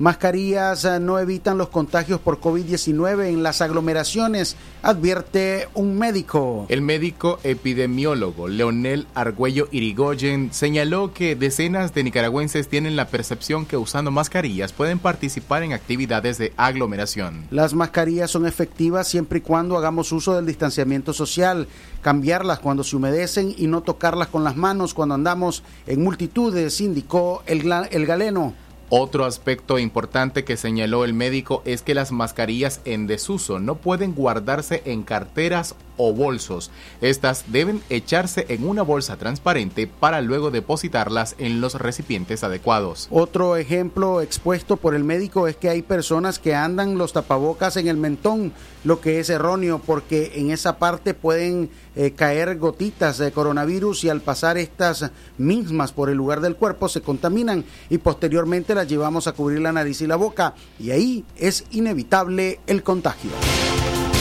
Mascarillas 0.00 0.84
eh, 0.84 0.98
no 0.98 1.20
evitan 1.20 1.56
los 1.56 1.68
contagios 1.68 2.18
por 2.18 2.40
COVID-19 2.40 3.28
en 3.28 3.44
las 3.44 3.62
aglomeraciones, 3.62 4.56
advierte 4.82 5.68
un 5.74 5.96
médico. 5.96 6.66
El 6.68 6.82
médico 6.82 7.38
epidemiólogo 7.44 8.48
Leonel 8.48 9.06
Argüello 9.14 9.68
Irigoyen 9.70 10.52
señaló 10.52 11.14
que 11.14 11.36
decenas 11.36 11.94
de 11.94 12.02
nicaragüenses 12.02 12.68
tienen 12.68 12.96
la 12.96 13.06
percepción 13.06 13.66
que 13.66 13.76
usando 13.76 14.10
mascarillas 14.10 14.72
pueden 14.72 14.98
participar 14.98 15.62
en 15.62 15.72
actividades 15.72 16.38
de 16.38 16.52
aglomeración. 16.56 17.44
Las 17.52 17.72
mascarillas 17.72 18.32
son 18.32 18.46
efectivas 18.46 19.06
siempre 19.06 19.38
y 19.38 19.42
cuando 19.42 19.78
hagamos 19.78 20.10
uso 20.10 20.34
del 20.34 20.46
distanciamiento 20.46 21.12
social, 21.12 21.68
cambiarlas 22.02 22.58
cuando 22.58 22.82
se 22.82 22.96
humedecen 22.96 23.54
y 23.56 23.68
no 23.68 23.82
tocarlas 23.82 24.26
con 24.26 24.42
las 24.42 24.56
manos 24.56 24.92
cuando 24.92 25.14
andamos 25.14 25.62
en 25.86 26.02
multitudes, 26.02 26.80
indicó 26.80 27.44
el, 27.46 27.72
el 27.92 28.06
galeno. 28.06 28.63
Otro 28.90 29.24
aspecto 29.24 29.78
importante 29.78 30.44
que 30.44 30.56
señaló 30.56 31.04
el 31.04 31.14
médico 31.14 31.62
es 31.64 31.82
que 31.82 31.94
las 31.94 32.12
mascarillas 32.12 32.80
en 32.84 33.06
desuso 33.06 33.58
no 33.58 33.76
pueden 33.76 34.14
guardarse 34.14 34.82
en 34.84 35.02
carteras 35.02 35.74
o 35.96 36.12
bolsos. 36.12 36.70
Estas 37.00 37.44
deben 37.48 37.80
echarse 37.88 38.46
en 38.48 38.66
una 38.66 38.82
bolsa 38.82 39.16
transparente 39.16 39.86
para 39.86 40.20
luego 40.20 40.50
depositarlas 40.50 41.34
en 41.38 41.60
los 41.60 41.74
recipientes 41.74 42.44
adecuados. 42.44 43.08
Otro 43.10 43.56
ejemplo 43.56 44.20
expuesto 44.20 44.76
por 44.76 44.94
el 44.94 45.04
médico 45.04 45.46
es 45.48 45.56
que 45.56 45.68
hay 45.68 45.82
personas 45.82 46.38
que 46.38 46.54
andan 46.54 46.98
los 46.98 47.12
tapabocas 47.12 47.76
en 47.76 47.88
el 47.88 47.96
mentón, 47.96 48.52
lo 48.82 49.00
que 49.00 49.20
es 49.20 49.30
erróneo 49.30 49.80
porque 49.84 50.32
en 50.34 50.50
esa 50.50 50.78
parte 50.78 51.14
pueden 51.14 51.70
eh, 51.96 52.12
caer 52.12 52.58
gotitas 52.58 53.18
de 53.18 53.32
coronavirus 53.32 54.04
y 54.04 54.08
al 54.08 54.20
pasar 54.20 54.58
estas 54.58 55.10
mismas 55.38 55.92
por 55.92 56.10
el 56.10 56.16
lugar 56.16 56.40
del 56.40 56.56
cuerpo 56.56 56.88
se 56.88 57.00
contaminan 57.00 57.64
y 57.88 57.98
posteriormente 57.98 58.73
las 58.74 58.88
llevamos 58.88 59.26
a 59.26 59.32
cubrir 59.32 59.60
la 59.60 59.72
nariz 59.72 60.00
y 60.00 60.06
la 60.06 60.16
boca 60.16 60.54
y 60.78 60.90
ahí 60.90 61.24
es 61.36 61.64
inevitable 61.70 62.60
el 62.66 62.82
contagio. 62.82 63.30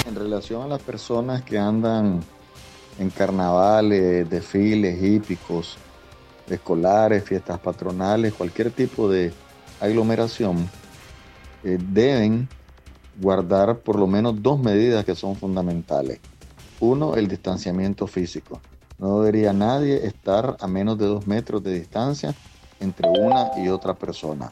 En 0.08 0.16
relación 0.16 0.62
a 0.62 0.68
las 0.68 0.82
personas 0.82 1.42
que 1.44 1.58
andan 1.58 2.22
en 3.00 3.10
carnavales, 3.10 4.30
desfiles 4.30 5.02
hípicos, 5.02 5.78
escolares, 6.48 7.24
fiestas 7.24 7.60
patronales, 7.60 8.34
cualquier 8.34 8.72
tipo 8.72 9.10
de 9.10 9.34
aglomeración, 9.80 10.70
eh, 11.64 11.78
deben 11.80 12.48
guardar 13.20 13.80
por 13.80 13.98
lo 13.98 14.08
menos 14.08 14.42
dos 14.42 14.60
medidas 14.60 15.06
que 15.06 15.16
son 15.16 15.36
fundamentales. 15.36 16.20
Uno, 16.80 17.16
el 17.16 17.28
distanciamiento 17.28 18.08
físico. 18.08 18.62
No 18.98 19.20
debería 19.22 19.54
nadie 19.54 20.06
estar 20.06 20.58
a 20.60 20.68
menos 20.68 20.98
de 20.98 21.06
dos 21.06 21.28
metros 21.28 21.64
de 21.64 21.74
distancia 21.80 22.36
entre 22.84 23.10
una 23.10 23.52
y 23.58 23.70
otra 23.70 23.94
persona. 23.94 24.52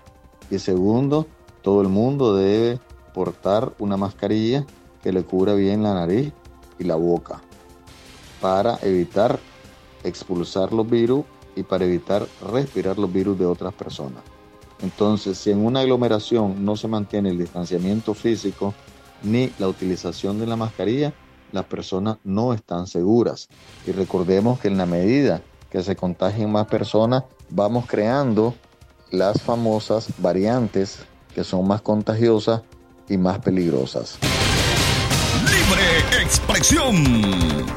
Y 0.49 0.57
segundo, 0.57 1.27
todo 1.61 1.81
el 1.81 1.89
mundo 1.89 2.35
debe 2.35 2.79
portar 3.13 3.73
una 3.77 3.97
mascarilla 3.97 4.65
que 5.03 5.11
le 5.11 5.23
cubra 5.23 5.53
bien 5.53 5.83
la 5.83 5.93
nariz 5.93 6.31
y 6.79 6.85
la 6.85 6.95
boca 6.95 7.41
para 8.39 8.79
evitar 8.81 9.39
expulsar 10.03 10.73
los 10.73 10.89
virus 10.89 11.25
y 11.55 11.63
para 11.63 11.85
evitar 11.85 12.25
respirar 12.51 12.97
los 12.97 13.11
virus 13.11 13.37
de 13.37 13.45
otras 13.45 13.73
personas. 13.73 14.23
Entonces, 14.81 15.37
si 15.37 15.51
en 15.51 15.63
una 15.63 15.81
aglomeración 15.81 16.65
no 16.65 16.75
se 16.75 16.87
mantiene 16.87 17.29
el 17.29 17.37
distanciamiento 17.37 18.13
físico 18.13 18.73
ni 19.21 19.51
la 19.59 19.67
utilización 19.67 20.39
de 20.39 20.47
la 20.47 20.55
mascarilla, 20.55 21.13
las 21.51 21.65
personas 21.65 22.17
no 22.23 22.53
están 22.53 22.87
seguras. 22.87 23.49
Y 23.85 23.91
recordemos 23.91 24.59
que 24.59 24.69
en 24.69 24.77
la 24.77 24.87
medida 24.87 25.41
que 25.69 25.83
se 25.83 25.95
contagien 25.95 26.51
más 26.51 26.65
personas, 26.67 27.25
vamos 27.51 27.85
creando 27.87 28.55
las 29.11 29.41
famosas 29.41 30.07
variantes 30.17 30.99
que 31.35 31.43
son 31.43 31.67
más 31.67 31.81
contagiosas 31.81 32.61
y 33.09 33.17
más 33.17 33.39
peligrosas. 33.39 34.17
Libre 35.45 36.21
expresión. 36.23 37.71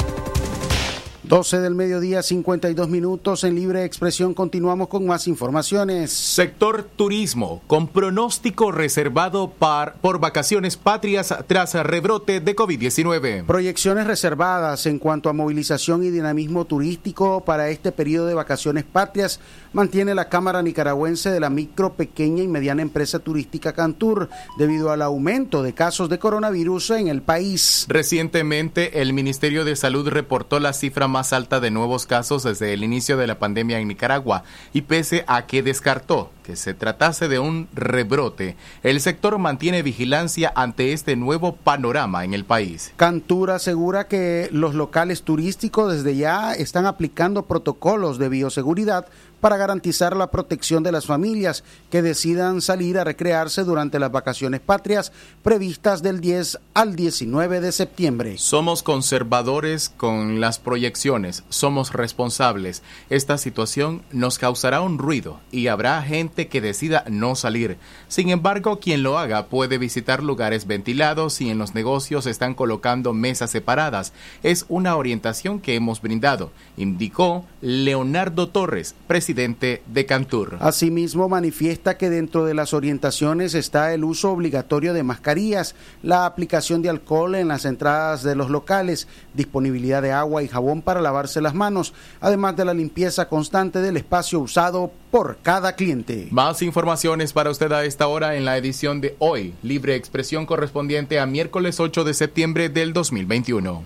12 1.27 1.59
del 1.61 1.75
mediodía, 1.75 2.23
52 2.23 2.87
minutos 2.91 3.45
en 3.45 3.55
libre 3.55 3.85
expresión. 3.85 4.35
Continuamos 4.35 4.89
con 4.89 5.07
más 5.07 5.27
informaciones. 5.27 6.13
Sector 6.13 6.83
turismo, 6.97 7.63
con 7.67 7.89
pronóstico 7.89 8.71
reservado 8.71 9.49
par- 9.51 9.95
por 10.03 10.21
vacaciones 10.21 10.77
patrias 10.77 11.35
tras 11.47 11.73
rebrote 11.75 12.41
de 12.41 12.55
COVID-19. 12.55 13.47
Proyecciones 13.47 14.07
reservadas 14.07 14.85
en 14.85 14.99
cuanto 14.99 15.31
a 15.31 15.33
movilización 15.33 16.05
y 16.05 16.11
dinamismo 16.11 16.67
turístico 16.67 17.41
para 17.41 17.71
este 17.71 17.91
periodo 17.91 18.27
de 18.27 18.35
vacaciones 18.35 18.85
patrias 18.85 19.41
mantiene 19.75 20.15
la 20.15 20.29
Cámara 20.31 20.63
Nicaragüense 20.63 21.31
de 21.31 21.41
la 21.41 21.51
Micro, 21.51 21.93
Pequeña 21.93 22.43
y 22.43 22.49
Mediana 22.49 22.81
Empresa 22.81 23.19
Turística 23.19 23.75
Cantur 23.75 24.31
debido 24.57 24.91
al 24.91 25.03
aumento 25.03 25.63
de 25.63 25.75
casos 25.75 26.09
de 26.09 26.19
coronavirus 26.19 26.91
en 26.91 27.09
el 27.09 27.21
país. 27.21 27.85
Recientemente, 27.89 29.03
el 29.03 29.13
Ministerio 29.13 29.65
de 29.65 29.77
Salud 29.77 30.09
reportó 30.09 30.61
la 30.61 30.73
cifra 30.73 31.09
más 31.09 31.33
alta 31.33 31.61
de 31.61 31.71
nuevos 31.71 32.07
casos 32.07 32.45
desde 32.45 32.73
el 32.73 32.83
inicio 32.85 33.17
de 33.17 33.27
la 33.27 33.39
pandemia 33.39 33.79
en 33.79 33.89
Nicaragua 33.89 34.45
y 34.73 34.83
pese 34.83 35.25
a 35.27 35.47
que 35.47 35.63
descartó 35.63 36.31
que 36.44 36.54
se 36.54 36.74
tratase 36.74 37.26
de 37.26 37.40
un 37.40 37.66
rebrote, 37.74 38.57
el 38.85 39.00
sector 39.00 39.38
mantiene 39.38 39.83
vigilancia 39.83 40.52
ante 40.54 40.92
este 40.92 41.16
nuevo 41.16 41.57
panorama 41.57 42.24
en 42.24 42.35
el 42.35 42.44
país. 42.44 42.92
Cantur 42.96 43.50
asegura 43.50 44.07
que 44.07 44.48
los 44.52 44.74
locales 44.74 45.22
turísticos 45.22 45.92
desde 45.92 46.16
ya 46.16 46.52
están 46.52 46.87
aplicando 46.87 47.46
protocolos 47.46 48.18
de 48.18 48.28
bioseguridad 48.28 49.07
para 49.44 49.59
garantizar 49.59 50.16
la 50.16 50.30
protección 50.30 50.83
de 50.83 50.90
las 50.90 51.04
familias 51.04 51.64
que 51.90 52.00
decidan 52.00 52.62
salir 52.62 52.98
a 52.98 53.04
recrearse 53.04 53.62
durante 53.62 53.98
las 53.98 54.11
vacaciones 54.11 54.62
patrias 54.62 55.12
previstas 55.42 56.02
del 56.02 56.22
10 56.22 56.61
al 56.72 56.96
19 56.96 57.61
de 57.61 57.70
septiembre. 57.70 58.38
Somos 58.38 58.83
conservadores 58.83 59.90
con 59.90 60.40
las 60.40 60.59
proyecciones, 60.59 61.44
somos 61.50 61.92
responsables. 61.92 62.83
Esta 63.11 63.37
situación 63.37 64.00
nos 64.12 64.38
causará 64.38 64.80
un 64.80 64.96
ruido 64.96 65.40
y 65.52 65.66
habrá 65.66 66.00
gente 66.00 66.34
que 66.35 66.61
decida 66.61 67.05
no 67.09 67.37
salir. 67.37 67.79
Sin 68.09 68.31
embargo, 68.31 68.81
quien 68.81 69.03
lo 69.03 69.18
haga 69.18 69.47
puede 69.47 69.79
visitar 69.79 70.23
lugares 70.23 70.66
ventilados 70.66 71.40
y 71.40 71.51
en 71.51 71.59
los 71.59 71.75
negocios 71.75 72.27
están 72.27 72.55
colocando 72.55 73.12
mesas 73.12 73.51
separadas. 73.51 74.12
Es 74.42 74.66
una 74.68 74.97
orientación 74.97 75.61
que 75.61 75.75
hemos 75.75 76.03
brindado, 76.03 76.51
indicó 76.77 77.44
Leonardo 77.61 78.49
Torres, 78.49 78.94
presidente 79.07 79.83
de 79.87 80.07
Cantur. 80.07 80.59
Asimismo, 80.61 81.29
manifiesta 81.29 81.97
que 81.97 82.11
dentro 82.11 82.44
de 82.44 82.55
las 82.55 82.75
orientaciones 82.75 83.55
está 83.55 83.94
el 83.94 84.05
uso 84.05 84.33
obligatorio 84.33 84.92
de 84.92 85.03
mascarillas, 85.03 85.75
la 86.03 86.27
aplicación 86.27 86.83
de 86.83 86.90
alcohol 86.90 87.35
en 87.37 87.49
las 87.49 87.64
entradas 87.64 88.23
de 88.23 88.35
los 88.35 88.51
locales, 88.51 89.09
disponibilidad 89.35 90.03
de 90.03 90.12
agua 90.12 90.42
y 90.42 90.49
jabón 90.49 90.83
para 90.83 91.01
lavarse 91.01 91.40
las 91.40 91.55
manos, 91.55 91.94
además 92.20 92.57
de 92.57 92.64
la 92.64 92.75
limpieza 92.75 93.29
constante 93.29 93.81
del 93.81 93.97
espacio 93.97 94.40
usado 94.40 94.92
por 95.14 95.37
cada 95.42 95.77
cliente. 95.77 96.27
Más 96.33 96.61
informaciones 96.61 97.33
para 97.33 97.48
usted 97.48 97.70
a 97.70 97.85
esta 97.85 98.09
hora 98.09 98.35
en 98.35 98.44
la 98.44 98.57
edición 98.57 99.00
de 99.00 99.14
hoy, 99.20 99.55
Libre 99.62 99.94
Expresión 99.94 100.44
correspondiente 100.44 101.20
a 101.20 101.27
miércoles 101.27 101.79
8 101.79 102.03
de 102.03 102.14
septiembre 102.14 102.68
del 102.68 102.92
2021. 102.92 103.85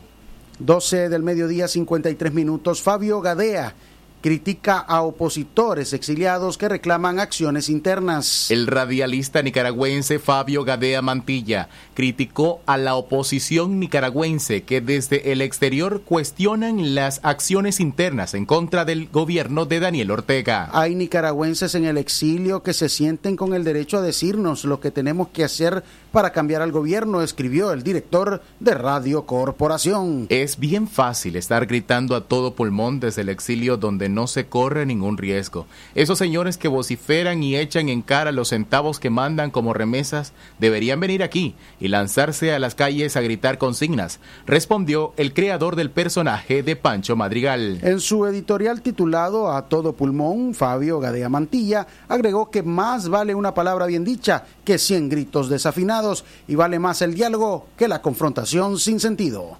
12 0.58 1.10
del 1.10 1.22
mediodía, 1.22 1.68
53 1.68 2.32
minutos. 2.32 2.80
Fabio 2.80 3.20
Gadea 3.20 3.74
critica 4.20 4.78
a 4.78 5.02
opositores 5.02 5.92
exiliados 5.92 6.58
que 6.58 6.68
reclaman 6.68 7.20
acciones 7.20 7.68
internas. 7.68 8.50
El 8.50 8.66
radialista 8.66 9.42
nicaragüense 9.42 10.18
Fabio 10.18 10.64
Gadea 10.64 11.02
Mantilla 11.02 11.68
criticó 11.94 12.60
a 12.66 12.76
la 12.76 12.94
oposición 12.94 13.78
nicaragüense 13.80 14.62
que 14.62 14.80
desde 14.80 15.32
el 15.32 15.40
exterior 15.40 16.02
cuestionan 16.02 16.94
las 16.94 17.20
acciones 17.22 17.80
internas 17.80 18.34
en 18.34 18.46
contra 18.46 18.84
del 18.84 19.08
gobierno 19.08 19.66
de 19.66 19.80
Daniel 19.80 20.10
Ortega. 20.10 20.68
Hay 20.72 20.94
nicaragüenses 20.94 21.74
en 21.74 21.84
el 21.84 21.98
exilio 21.98 22.62
que 22.62 22.72
se 22.72 22.88
sienten 22.88 23.36
con 23.36 23.54
el 23.54 23.64
derecho 23.64 23.98
a 23.98 24.02
decirnos 24.02 24.64
lo 24.64 24.80
que 24.80 24.90
tenemos 24.90 25.28
que 25.28 25.44
hacer 25.44 25.84
para 26.12 26.32
cambiar 26.32 26.62
al 26.62 26.72
gobierno, 26.72 27.22
escribió 27.22 27.72
el 27.72 27.82
director 27.82 28.42
de 28.60 28.74
Radio 28.74 29.26
Corporación. 29.26 30.26
Es 30.30 30.58
bien 30.58 30.88
fácil 30.88 31.36
estar 31.36 31.66
gritando 31.66 32.16
a 32.16 32.22
todo 32.22 32.54
pulmón 32.54 33.00
desde 33.00 33.22
el 33.22 33.28
exilio 33.28 33.76
donde 33.76 34.07
no 34.08 34.26
se 34.26 34.46
corre 34.46 34.86
ningún 34.86 35.18
riesgo. 35.18 35.66
Esos 35.94 36.18
señores 36.18 36.58
que 36.58 36.68
vociferan 36.68 37.42
y 37.42 37.56
echan 37.56 37.88
en 37.88 38.02
cara 38.02 38.32
los 38.32 38.48
centavos 38.48 39.00
que 39.00 39.10
mandan 39.10 39.50
como 39.50 39.74
remesas 39.74 40.32
deberían 40.58 41.00
venir 41.00 41.22
aquí 41.22 41.54
y 41.80 41.88
lanzarse 41.88 42.52
a 42.52 42.58
las 42.58 42.74
calles 42.74 43.16
a 43.16 43.20
gritar 43.20 43.58
consignas, 43.58 44.20
respondió 44.46 45.12
el 45.16 45.32
creador 45.32 45.76
del 45.76 45.90
personaje 45.90 46.62
de 46.62 46.76
Pancho 46.76 47.16
Madrigal. 47.16 47.80
En 47.82 48.00
su 48.00 48.26
editorial 48.26 48.82
titulado 48.82 49.52
A 49.52 49.68
todo 49.68 49.92
pulmón, 49.94 50.54
Fabio 50.54 51.00
Gadea 51.00 51.28
Mantilla 51.28 51.86
agregó 52.08 52.50
que 52.50 52.62
más 52.62 53.08
vale 53.08 53.34
una 53.34 53.54
palabra 53.54 53.86
bien 53.86 54.04
dicha 54.04 54.44
que 54.64 54.78
100 54.78 55.08
gritos 55.08 55.48
desafinados 55.48 56.24
y 56.46 56.54
vale 56.54 56.78
más 56.78 57.02
el 57.02 57.14
diálogo 57.14 57.68
que 57.76 57.88
la 57.88 58.02
confrontación 58.02 58.78
sin 58.78 59.00
sentido. 59.00 59.58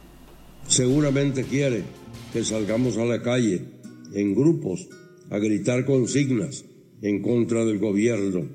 Seguramente 0.66 1.44
quiere 1.44 1.84
que 2.32 2.44
salgamos 2.44 2.96
a 2.98 3.04
la 3.04 3.22
calle 3.22 3.64
en 4.14 4.34
grupos 4.34 4.88
a 5.30 5.38
gritar 5.38 5.84
consignas 5.84 6.64
en 7.02 7.22
contra 7.22 7.64
del 7.64 7.78
gobierno, 7.78 8.46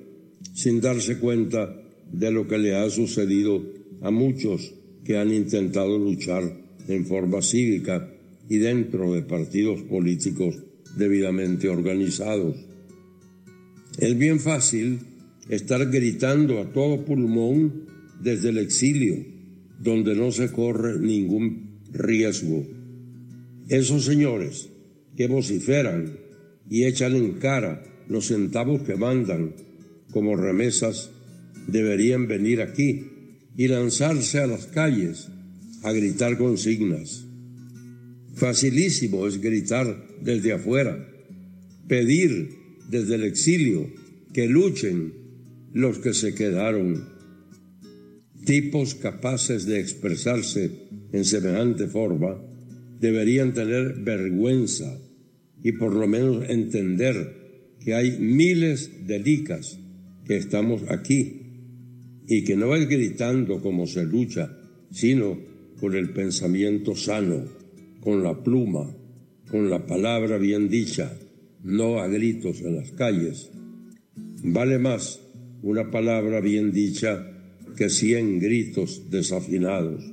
sin 0.54 0.82
darse 0.82 1.20
cuenta 1.20 1.76
de 2.12 2.32
lo 2.32 2.48
que 2.48 2.58
le 2.58 2.76
ha 2.76 2.90
sucedido 2.90 3.64
a 4.02 4.12
muchos 4.12 4.74
que 5.04 5.18
han 5.18 5.34
intentado 5.34 5.98
luchar 5.98 6.44
en 6.88 7.06
forma 7.06 7.42
cívica 7.42 8.10
y 8.50 8.58
dentro 8.58 9.14
de 9.14 9.22
partidos 9.22 9.82
políticos 9.84 10.56
debidamente 10.98 11.70
organizados. 11.70 12.56
Es 13.98 14.18
bien 14.18 14.40
fácil 14.40 15.00
estar 15.50 15.90
gritando 15.90 16.60
a 16.60 16.72
todo 16.72 17.06
pulmón 17.06 17.86
desde 18.22 18.50
el 18.50 18.58
exilio, 18.58 19.24
donde 19.80 20.16
no 20.16 20.32
se 20.32 20.52
corre 20.52 21.00
ningún 21.00 21.80
riesgo. 21.92 22.66
Esos 23.70 24.06
señores 24.06 24.70
que 25.16 25.28
vociferan 25.28 26.18
y 26.70 26.86
echan 26.86 27.16
en 27.16 27.34
cara 27.34 27.84
los 28.08 28.28
centavos 28.28 28.82
que 28.84 28.96
mandan 28.96 29.54
como 30.12 30.36
remesas 30.36 31.10
deberían 31.68 32.28
venir 32.28 32.62
aquí 32.62 33.06
y 33.56 33.68
lanzarse 33.68 34.40
a 34.40 34.48
las 34.48 34.68
calles 34.68 35.30
a 35.84 35.92
gritar 35.92 36.38
consignas. 36.38 37.26
Facilísimo 38.36 39.28
es 39.28 39.40
gritar 39.40 40.08
desde 40.22 40.54
afuera, 40.54 41.08
pedir 41.88 42.50
desde 42.90 43.16
el 43.16 43.24
exilio 43.24 43.90
que 44.34 44.48
luchen 44.48 45.14
los 45.74 46.00
que 46.00 46.14
se 46.14 46.34
quedaron. 46.34 47.10
Tipos 48.46 48.96
capaces 48.96 49.66
de 49.66 49.80
expresarse 49.80 50.72
en 51.12 51.26
semejante 51.26 51.88
forma 51.88 52.42
deberían 53.04 53.54
tener 53.54 53.96
vergüenza 53.96 54.98
y 55.62 55.74
por 55.74 55.94
lo 55.94 56.08
menos 56.08 56.50
entender 56.50 57.76
que 57.82 57.94
hay 57.94 58.18
miles 58.18 59.06
de 59.06 59.20
licas 59.20 59.78
que 60.26 60.38
estamos 60.38 60.84
aquí 60.88 61.42
y 62.30 62.46
que 62.46 62.56
no 62.56 62.74
es 62.74 62.88
gritando 62.88 63.62
como 63.62 63.88
se 63.88 64.06
lucha, 64.06 64.58
sino 64.90 65.38
con 65.82 65.96
el 65.96 66.12
pensamiento 66.12 66.96
sano, 66.96 67.44
con 68.00 68.24
la 68.24 68.42
pluma, 68.42 68.96
con 69.52 69.70
la 69.70 69.86
palabra 69.86 70.38
bien 70.38 70.70
dicha, 70.70 71.12
no 71.62 72.00
a 72.00 72.08
gritos 72.08 72.62
en 72.62 72.78
las 72.78 72.92
calles. 72.94 73.52
Vale 74.46 74.80
más 74.80 75.20
una 75.62 75.92
palabra 75.92 76.40
bien 76.40 76.72
dicha 76.72 77.28
que 77.76 77.90
cien 77.90 78.40
gritos 78.40 79.10
desafinados. 79.10 80.13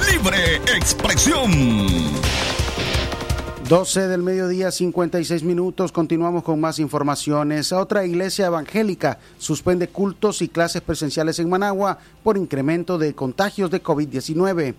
Libre 0.00 0.56
expresión. 0.74 1.50
12 3.68 4.08
del 4.08 4.22
mediodía, 4.22 4.70
56 4.70 5.42
minutos. 5.44 5.92
Continuamos 5.92 6.42
con 6.42 6.60
más 6.60 6.78
informaciones. 6.78 7.72
Otra 7.72 8.04
iglesia 8.04 8.46
evangélica 8.46 9.18
suspende 9.38 9.88
cultos 9.88 10.42
y 10.42 10.48
clases 10.48 10.82
presenciales 10.82 11.38
en 11.38 11.50
Managua 11.50 11.98
por 12.22 12.36
incremento 12.36 12.96
de 12.98 13.14
contagios 13.14 13.70
de 13.70 13.82
COVID-19. 13.82 14.74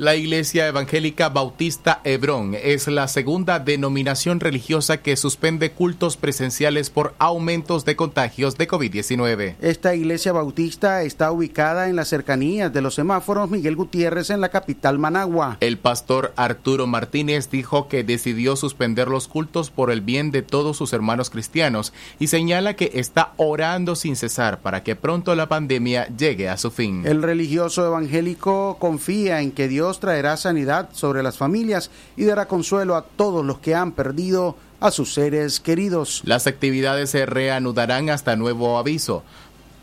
La 0.00 0.16
Iglesia 0.16 0.66
Evangélica 0.66 1.28
Bautista 1.28 2.00
Hebrón 2.04 2.54
es 2.54 2.88
la 2.88 3.06
segunda 3.06 3.58
denominación 3.58 4.40
religiosa 4.40 5.02
que 5.02 5.14
suspende 5.14 5.72
cultos 5.72 6.16
presenciales 6.16 6.88
por 6.88 7.12
aumentos 7.18 7.84
de 7.84 7.96
contagios 7.96 8.56
de 8.56 8.66
COVID-19. 8.66 9.56
Esta 9.60 9.94
iglesia 9.94 10.32
bautista 10.32 11.02
está 11.02 11.30
ubicada 11.30 11.90
en 11.90 11.96
las 11.96 12.08
cercanías 12.08 12.72
de 12.72 12.80
los 12.80 12.94
semáforos 12.94 13.50
Miguel 13.50 13.76
Gutiérrez 13.76 14.30
en 14.30 14.40
la 14.40 14.48
capital 14.48 14.98
Managua. 14.98 15.58
El 15.60 15.76
pastor 15.76 16.32
Arturo 16.34 16.86
Martínez 16.86 17.50
dijo 17.50 17.86
que 17.88 18.02
decidió 18.02 18.56
suspender 18.56 19.08
los 19.08 19.28
cultos 19.28 19.68
por 19.68 19.90
el 19.90 20.00
bien 20.00 20.30
de 20.30 20.40
todos 20.40 20.78
sus 20.78 20.94
hermanos 20.94 21.28
cristianos 21.28 21.92
y 22.18 22.28
señala 22.28 22.72
que 22.74 22.92
está 22.94 23.34
orando 23.36 23.94
sin 23.94 24.16
cesar 24.16 24.60
para 24.60 24.82
que 24.82 24.96
pronto 24.96 25.34
la 25.34 25.50
pandemia 25.50 26.08
llegue 26.16 26.48
a 26.48 26.56
su 26.56 26.70
fin. 26.70 27.06
El 27.06 27.22
religioso 27.22 27.84
evangélico 27.84 28.78
confía 28.80 29.42
en 29.42 29.52
que 29.52 29.68
Dios 29.68 29.89
traerá 29.98 30.36
sanidad 30.36 30.90
sobre 30.92 31.22
las 31.22 31.36
familias 31.36 31.90
y 32.16 32.24
dará 32.24 32.46
consuelo 32.46 32.94
a 32.94 33.04
todos 33.04 33.44
los 33.44 33.58
que 33.58 33.74
han 33.74 33.92
perdido 33.92 34.56
a 34.78 34.90
sus 34.90 35.12
seres 35.12 35.60
queridos. 35.60 36.22
Las 36.24 36.46
actividades 36.46 37.10
se 37.10 37.26
reanudarán 37.26 38.10
hasta 38.10 38.36
nuevo 38.36 38.78
aviso. 38.78 39.22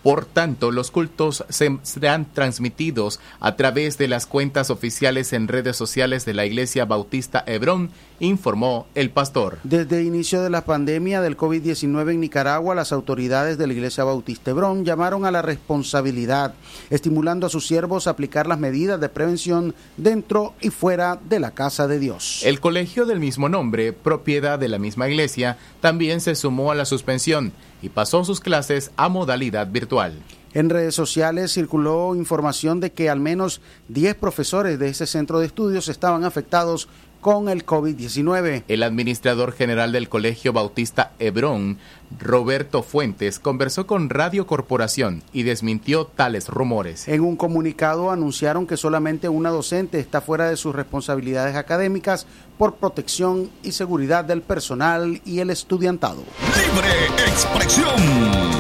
Por 0.08 0.24
tanto, 0.24 0.72
los 0.72 0.90
cultos 0.90 1.44
se- 1.50 1.80
serán 1.84 2.28
transmitidos 2.34 3.20
a 3.42 3.58
través 3.58 3.98
de 3.98 4.08
las 4.08 4.26
cuentas 4.26 4.70
oficiales 4.70 5.34
en 5.34 5.50
redes 5.50 5.76
sociales 5.76 6.24
de 6.24 6.34
la 6.34 6.46
Iglesia 6.46 6.86
Bautista 6.86 7.44
Hebrón, 7.46 7.90
informó 8.22 8.88
el 8.96 9.10
pastor. 9.10 9.60
Desde 9.66 10.00
el 10.00 10.08
inicio 10.08 10.42
de 10.42 10.50
la 10.50 10.64
pandemia 10.64 11.20
del 11.20 11.36
COVID-19 11.36 12.12
en 12.14 12.22
Nicaragua, 12.22 12.74
las 12.74 12.94
autoridades 12.94 13.58
de 13.58 13.68
la 13.68 13.74
Iglesia 13.74 14.06
Bautista 14.06 14.52
Hebrón 14.52 14.86
llamaron 14.86 15.26
a 15.26 15.32
la 15.32 15.42
responsabilidad, 15.42 16.54
estimulando 16.90 17.46
a 17.46 17.50
sus 17.50 17.68
siervos 17.68 18.08
a 18.08 18.12
aplicar 18.12 18.48
las 18.48 18.60
medidas 18.60 19.02
de 19.02 19.10
prevención 19.10 19.76
dentro 19.98 20.54
y 20.62 20.70
fuera 20.70 21.20
de 21.30 21.42
la 21.42 21.52
casa 21.52 21.86
de 21.86 22.00
Dios. 22.00 22.44
El 22.46 22.62
colegio 22.62 23.06
del 23.06 23.20
mismo 23.20 23.50
nombre, 23.50 23.92
propiedad 23.92 24.58
de 24.58 24.70
la 24.70 24.80
misma 24.80 25.10
iglesia, 25.10 25.58
también 25.82 26.22
se 26.22 26.34
sumó 26.36 26.72
a 26.72 26.76
la 26.76 26.86
suspensión 26.86 27.52
y 27.82 27.90
pasó 27.90 28.24
sus 28.24 28.40
clases 28.40 28.92
a 28.98 29.10
modalidad 29.10 29.68
virtual. 29.68 30.14
En 30.54 30.70
redes 30.70 30.96
sociales 30.96 31.54
circuló 31.54 32.16
información 32.16 32.80
de 32.80 32.92
que 32.92 33.10
al 33.10 33.20
menos 33.20 33.62
10 33.90 34.16
profesores 34.16 34.80
de 34.80 34.90
ese 34.90 35.06
centro 35.06 35.40
de 35.40 35.46
estudios 35.46 35.88
estaban 35.88 36.24
afectados 36.24 36.88
con 37.22 37.50
el 37.50 37.66
COVID-19. 37.66 38.64
El 38.68 38.84
administrador 38.84 39.52
general 39.52 39.92
del 39.92 40.08
Colegio 40.08 40.54
Bautista 40.54 41.12
Hebrón, 41.20 41.78
Roberto 42.20 42.84
Fuentes, 42.84 43.40
conversó 43.40 43.88
con 43.88 44.10
Radio 44.10 44.48
Corporación 44.48 45.24
y 45.34 45.44
desmintió 45.44 46.06
tales 46.06 46.48
rumores. 46.48 47.08
En 47.08 47.22
un 47.22 47.36
comunicado 47.36 48.12
anunciaron 48.12 48.66
que 48.68 48.78
solamente 48.78 49.30
una 49.30 49.50
docente 49.50 50.00
está 50.00 50.22
fuera 50.22 50.50
de 50.50 50.58
sus 50.58 50.76
responsabilidades 50.76 51.56
académicas 51.56 52.28
por 52.58 52.76
protección 52.76 53.50
y 53.64 53.72
seguridad 53.72 54.26
del 54.26 54.42
personal 54.42 55.22
y 55.26 55.40
el 55.40 55.50
estudiantado. 55.50 56.24
Libre 56.56 57.06
expresión. 57.28 58.58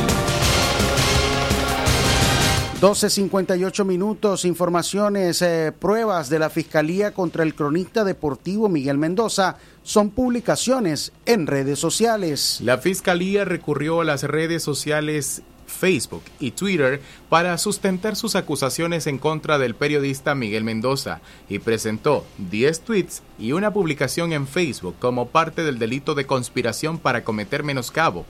12.58 2.79 3.86
minutos, 3.86 4.45
informaciones, 4.45 5.41
eh, 5.41 5.73
pruebas 5.77 6.29
de 6.29 6.38
la 6.38 6.51
Fiscalía 6.51 7.12
contra 7.12 7.41
el 7.41 7.55
cronista 7.55 8.03
deportivo 8.03 8.69
Miguel 8.69 8.99
Mendoza 8.99 9.57
son 9.81 10.12
publicaciones 10.12 11.12
en 11.25 11.47
redes 11.47 11.79
sociales. 11.79 12.60
La 12.62 12.77
Fiscalía 12.77 13.45
recurrió 13.45 14.01
a 14.01 14.03
las 14.05 14.21
redes 14.21 14.62
sociales 14.62 15.41
Facebook 15.67 16.23
y 16.39 16.51
Twitter 16.51 17.01
para 17.30 17.58
sustentar 17.58 18.15
sus 18.15 18.36
acusaciones 18.36 19.06
en 19.06 19.19
contra 19.19 19.60
del 19.60 19.75
periodista 19.75 20.34
Miguel 20.34 20.63
Mendoza 20.63 21.21
y 21.47 21.60
presentó 21.60 22.25
10 22.49 22.82
tweets 22.82 23.21
y 23.38 23.51
una 23.51 23.71
publicación 23.71 24.34
en 24.34 24.47
Facebook 24.47 24.95
como 24.99 25.27
parte 25.27 25.63
del 25.63 25.77
delito 25.77 26.15
de 26.15 26.25
conspiración 26.25 26.97
para 26.97 27.23
cometer 27.23 27.63
menoscabo 27.63 28.25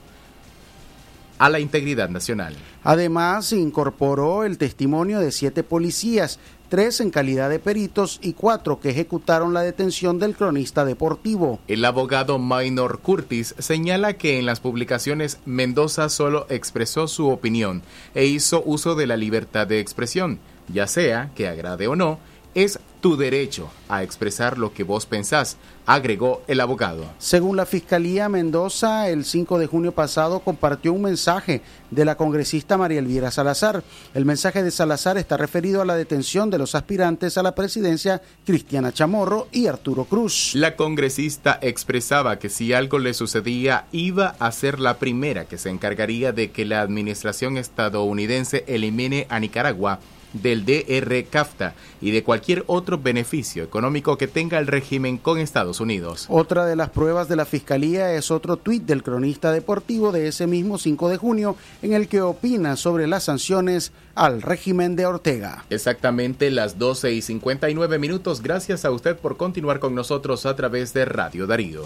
a 1.38 1.48
la 1.48 1.60
integridad 1.60 2.08
nacional. 2.08 2.56
Además, 2.82 3.52
incorporó 3.52 4.44
el 4.44 4.58
testimonio 4.58 5.20
de 5.20 5.32
siete 5.32 5.62
policías, 5.62 6.38
tres 6.68 7.00
en 7.00 7.10
calidad 7.10 7.50
de 7.50 7.58
peritos 7.58 8.18
y 8.22 8.34
cuatro 8.34 8.80
que 8.80 8.90
ejecutaron 8.90 9.54
la 9.54 9.62
detención 9.62 10.18
del 10.18 10.36
cronista 10.36 10.84
deportivo. 10.84 11.58
El 11.68 11.84
abogado 11.84 12.38
Minor 12.38 13.00
Curtis 13.00 13.54
señala 13.58 14.14
que 14.14 14.38
en 14.38 14.46
las 14.46 14.60
publicaciones 14.60 15.38
Mendoza 15.44 16.08
solo 16.08 16.46
expresó 16.48 17.08
su 17.08 17.28
opinión 17.28 17.82
e 18.14 18.26
hizo 18.26 18.62
uso 18.64 18.94
de 18.94 19.06
la 19.06 19.16
libertad 19.16 19.66
de 19.66 19.80
expresión, 19.80 20.38
ya 20.72 20.86
sea 20.86 21.30
que 21.34 21.48
agrade 21.48 21.88
o 21.88 21.96
no, 21.96 22.18
es 22.54 22.78
tu 23.00 23.16
derecho 23.16 23.70
a 23.88 24.02
expresar 24.02 24.58
lo 24.58 24.72
que 24.72 24.82
vos 24.82 25.06
pensás, 25.06 25.56
agregó 25.86 26.42
el 26.48 26.60
abogado. 26.60 27.04
Según 27.18 27.56
la 27.56 27.64
Fiscalía 27.64 28.28
Mendoza, 28.28 29.08
el 29.08 29.24
5 29.24 29.58
de 29.58 29.66
junio 29.66 29.92
pasado 29.92 30.40
compartió 30.40 30.92
un 30.92 31.02
mensaje 31.02 31.62
de 31.90 32.04
la 32.04 32.16
congresista 32.16 32.76
María 32.76 32.98
Elvira 32.98 33.30
Salazar. 33.30 33.82
El 34.14 34.24
mensaje 34.24 34.62
de 34.62 34.70
Salazar 34.70 35.16
está 35.16 35.36
referido 35.36 35.80
a 35.80 35.84
la 35.84 35.96
detención 35.96 36.50
de 36.50 36.58
los 36.58 36.74
aspirantes 36.74 37.38
a 37.38 37.42
la 37.42 37.54
presidencia 37.54 38.20
Cristiana 38.44 38.92
Chamorro 38.92 39.48
y 39.52 39.68
Arturo 39.68 40.04
Cruz. 40.04 40.52
La 40.54 40.76
congresista 40.76 41.58
expresaba 41.62 42.38
que 42.38 42.48
si 42.48 42.72
algo 42.72 42.98
le 42.98 43.14
sucedía 43.14 43.86
iba 43.92 44.34
a 44.38 44.50
ser 44.52 44.80
la 44.80 44.98
primera 44.98 45.46
que 45.46 45.56
se 45.56 45.70
encargaría 45.70 46.32
de 46.32 46.50
que 46.50 46.64
la 46.64 46.80
administración 46.80 47.56
estadounidense 47.56 48.64
elimine 48.66 49.26
a 49.30 49.40
Nicaragua 49.40 50.00
del 50.42 50.64
DR 50.64 51.24
CAFTA 51.30 51.74
y 52.00 52.10
de 52.10 52.22
cualquier 52.22 52.64
otro 52.66 52.98
beneficio 52.98 53.62
económico 53.62 54.16
que 54.18 54.28
tenga 54.28 54.58
el 54.58 54.66
régimen 54.66 55.18
con 55.18 55.38
Estados 55.38 55.80
Unidos. 55.80 56.26
Otra 56.28 56.66
de 56.66 56.76
las 56.76 56.90
pruebas 56.90 57.28
de 57.28 57.36
la 57.36 57.44
Fiscalía 57.44 58.12
es 58.12 58.30
otro 58.30 58.56
tuit 58.56 58.84
del 58.84 59.02
cronista 59.02 59.52
deportivo 59.52 60.12
de 60.12 60.28
ese 60.28 60.46
mismo 60.46 60.78
5 60.78 61.08
de 61.08 61.16
junio 61.16 61.56
en 61.82 61.92
el 61.92 62.08
que 62.08 62.20
opina 62.20 62.76
sobre 62.76 63.06
las 63.06 63.24
sanciones 63.24 63.92
al 64.14 64.42
régimen 64.42 64.96
de 64.96 65.06
Ortega. 65.06 65.64
Exactamente 65.70 66.50
las 66.50 66.78
12 66.78 67.12
y 67.12 67.22
59 67.22 67.98
minutos. 67.98 68.42
Gracias 68.42 68.84
a 68.84 68.90
usted 68.90 69.16
por 69.16 69.36
continuar 69.36 69.78
con 69.78 69.94
nosotros 69.94 70.46
a 70.46 70.56
través 70.56 70.92
de 70.92 71.04
Radio 71.04 71.46
Darío. 71.46 71.84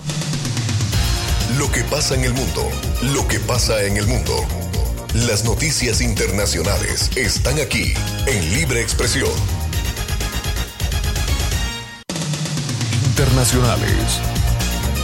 Lo 1.59 1.71
que 1.71 1.85
pasa 1.85 2.15
en 2.15 2.25
el 2.25 2.33
mundo, 2.33 2.62
lo 3.15 3.29
que 3.29 3.38
pasa 3.41 3.85
en 3.85 3.99
el 3.99 4.07
mundo. 4.07 4.33
Las 5.14 5.44
noticias 5.44 6.01
internacionales 6.01 7.11
están 7.18 7.59
aquí 7.61 7.92
en 8.27 8.55
Libre 8.55 8.81
Expresión. 8.81 9.29
Internacionales. 13.09 14.20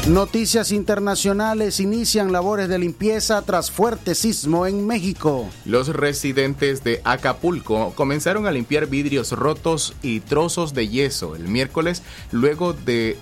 Noticias 0.09 0.73
internacionales 0.73 1.79
inician 1.79 2.33
labores 2.33 2.71
de 2.71 2.79
limpieza 2.79 3.43
tras 3.43 3.71
fuerte 3.71 4.15
sismo 4.15 4.67
en 4.67 4.87
México. 4.87 5.51
Los 5.67 5.89
residentes 5.89 6.83
de 6.83 7.03
Acapulco 7.05 7.93
comenzaron 7.95 8.47
a 8.47 8.51
limpiar 8.51 8.87
vidrios 8.87 9.33
rotos 9.33 9.93
y 10.01 10.21
trozos 10.21 10.73
de 10.73 10.89
yeso 10.89 11.37
el 11.37 11.49
miércoles 11.49 12.03
luego 12.33 12.73
de 12.73 13.19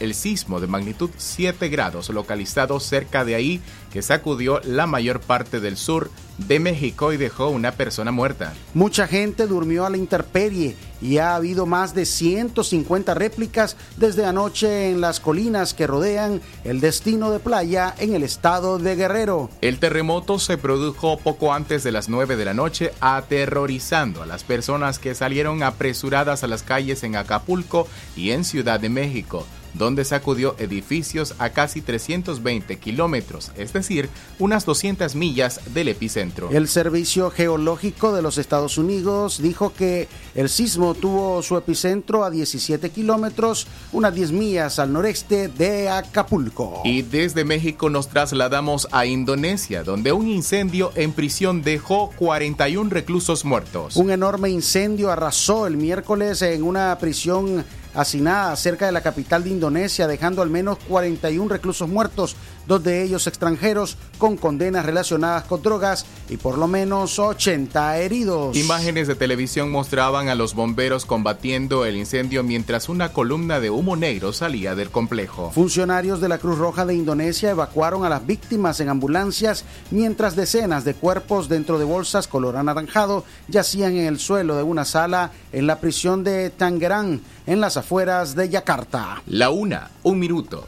el 0.00 0.14
sismo 0.14 0.60
de 0.60 0.66
magnitud 0.66 1.10
7 1.16 1.68
grados 1.68 2.08
localizado 2.08 2.80
cerca 2.80 3.24
de 3.24 3.34
ahí 3.34 3.60
que 3.92 4.02
sacudió 4.02 4.60
la 4.64 4.86
mayor 4.86 5.20
parte 5.20 5.60
del 5.60 5.76
sur 5.76 6.10
de 6.48 6.58
México 6.58 7.12
y 7.12 7.16
dejó 7.16 7.48
una 7.48 7.72
persona 7.72 8.12
muerta. 8.12 8.54
Mucha 8.74 9.06
gente 9.06 9.46
durmió 9.46 9.84
a 9.84 9.90
la 9.90 9.98
intemperie 9.98 10.76
y 11.02 11.18
ha 11.18 11.34
habido 11.34 11.66
más 11.66 11.94
de 11.94 12.06
150 12.06 13.14
réplicas 13.14 13.76
desde 13.96 14.24
anoche 14.24 14.90
en 14.90 15.00
las 15.00 15.20
colinas 15.20 15.74
que 15.74 15.86
rodean 15.86 16.40
el 16.64 16.80
destino 16.80 17.30
de 17.30 17.40
playa 17.40 17.94
en 17.98 18.14
el 18.14 18.22
estado 18.22 18.78
de 18.78 18.96
Guerrero. 18.96 19.50
El 19.60 19.78
terremoto 19.78 20.38
se 20.38 20.58
produjo 20.58 21.18
poco 21.18 21.52
antes 21.52 21.82
de 21.82 21.92
las 21.92 22.08
9 22.08 22.36
de 22.36 22.44
la 22.44 22.54
noche, 22.54 22.92
aterrorizando 23.00 24.22
a 24.22 24.26
las 24.26 24.44
personas 24.44 24.98
que 24.98 25.14
salieron 25.14 25.62
apresuradas 25.62 26.44
a 26.44 26.46
las 26.46 26.62
calles 26.62 27.02
en 27.02 27.16
Acapulco 27.16 27.86
y 28.16 28.30
en 28.30 28.44
Ciudad 28.44 28.80
de 28.80 28.88
México 28.88 29.46
donde 29.74 30.04
sacudió 30.04 30.54
edificios 30.58 31.34
a 31.38 31.50
casi 31.50 31.80
320 31.80 32.78
kilómetros, 32.78 33.52
es 33.56 33.72
decir, 33.72 34.08
unas 34.38 34.64
200 34.64 35.14
millas 35.14 35.60
del 35.72 35.88
epicentro. 35.88 36.48
El 36.50 36.68
Servicio 36.68 37.30
Geológico 37.30 38.12
de 38.12 38.22
los 38.22 38.38
Estados 38.38 38.78
Unidos 38.78 39.40
dijo 39.42 39.72
que 39.72 40.08
el 40.34 40.48
sismo 40.48 40.94
tuvo 40.94 41.42
su 41.42 41.56
epicentro 41.56 42.24
a 42.24 42.30
17 42.30 42.90
kilómetros, 42.90 43.66
unas 43.92 44.14
10 44.14 44.32
millas 44.32 44.78
al 44.78 44.92
noreste 44.92 45.48
de 45.48 45.88
Acapulco. 45.88 46.82
Y 46.84 47.02
desde 47.02 47.44
México 47.44 47.90
nos 47.90 48.08
trasladamos 48.08 48.88
a 48.92 49.06
Indonesia, 49.06 49.82
donde 49.82 50.12
un 50.12 50.28
incendio 50.28 50.92
en 50.94 51.12
prisión 51.12 51.62
dejó 51.62 52.10
41 52.16 52.90
reclusos 52.90 53.44
muertos. 53.44 53.96
Un 53.96 54.10
enorme 54.10 54.50
incendio 54.50 55.10
arrasó 55.10 55.66
el 55.66 55.76
miércoles 55.76 56.42
en 56.42 56.62
una 56.62 56.96
prisión 56.98 57.64
hacinada 57.94 58.54
cerca 58.56 58.86
de 58.86 58.92
la 58.92 59.02
capital 59.02 59.44
de 59.44 59.50
Indonesia, 59.50 60.06
dejando 60.06 60.42
al 60.42 60.50
menos 60.50 60.78
41 60.88 61.48
reclusos 61.48 61.88
muertos, 61.88 62.36
dos 62.70 62.84
de 62.84 63.02
ellos 63.02 63.26
extranjeros 63.26 63.96
con 64.16 64.36
condenas 64.36 64.86
relacionadas 64.86 65.42
con 65.42 65.60
drogas 65.60 66.06
y 66.28 66.36
por 66.36 66.56
lo 66.56 66.68
menos 66.68 67.18
80 67.18 67.98
heridos. 67.98 68.56
Imágenes 68.56 69.08
de 69.08 69.16
televisión 69.16 69.72
mostraban 69.72 70.28
a 70.28 70.36
los 70.36 70.54
bomberos 70.54 71.04
combatiendo 71.04 71.84
el 71.84 71.96
incendio 71.96 72.44
mientras 72.44 72.88
una 72.88 73.12
columna 73.12 73.58
de 73.58 73.70
humo 73.70 73.96
negro 73.96 74.32
salía 74.32 74.76
del 74.76 74.90
complejo. 74.90 75.50
Funcionarios 75.50 76.20
de 76.20 76.28
la 76.28 76.38
Cruz 76.38 76.58
Roja 76.58 76.86
de 76.86 76.94
Indonesia 76.94 77.50
evacuaron 77.50 78.04
a 78.04 78.08
las 78.08 78.24
víctimas 78.24 78.78
en 78.78 78.88
ambulancias 78.88 79.64
mientras 79.90 80.36
decenas 80.36 80.84
de 80.84 80.94
cuerpos 80.94 81.48
dentro 81.48 81.76
de 81.76 81.84
bolsas 81.84 82.28
color 82.28 82.56
anaranjado 82.56 83.24
yacían 83.48 83.96
en 83.96 84.06
el 84.06 84.20
suelo 84.20 84.56
de 84.56 84.62
una 84.62 84.84
sala 84.84 85.32
en 85.52 85.66
la 85.66 85.80
prisión 85.80 86.22
de 86.22 86.50
Tangerang 86.50 87.20
en 87.48 87.60
las 87.60 87.76
afueras 87.76 88.36
de 88.36 88.48
Yakarta. 88.48 89.22
La 89.26 89.50
una, 89.50 89.90
un 90.04 90.20
minuto. 90.20 90.64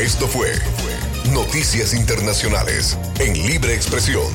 Esto 0.00 0.28
fue 0.28 0.52
Noticias 1.32 1.92
Internacionales 1.92 2.96
en 3.18 3.32
Libre 3.34 3.74
Expresión. 3.74 4.32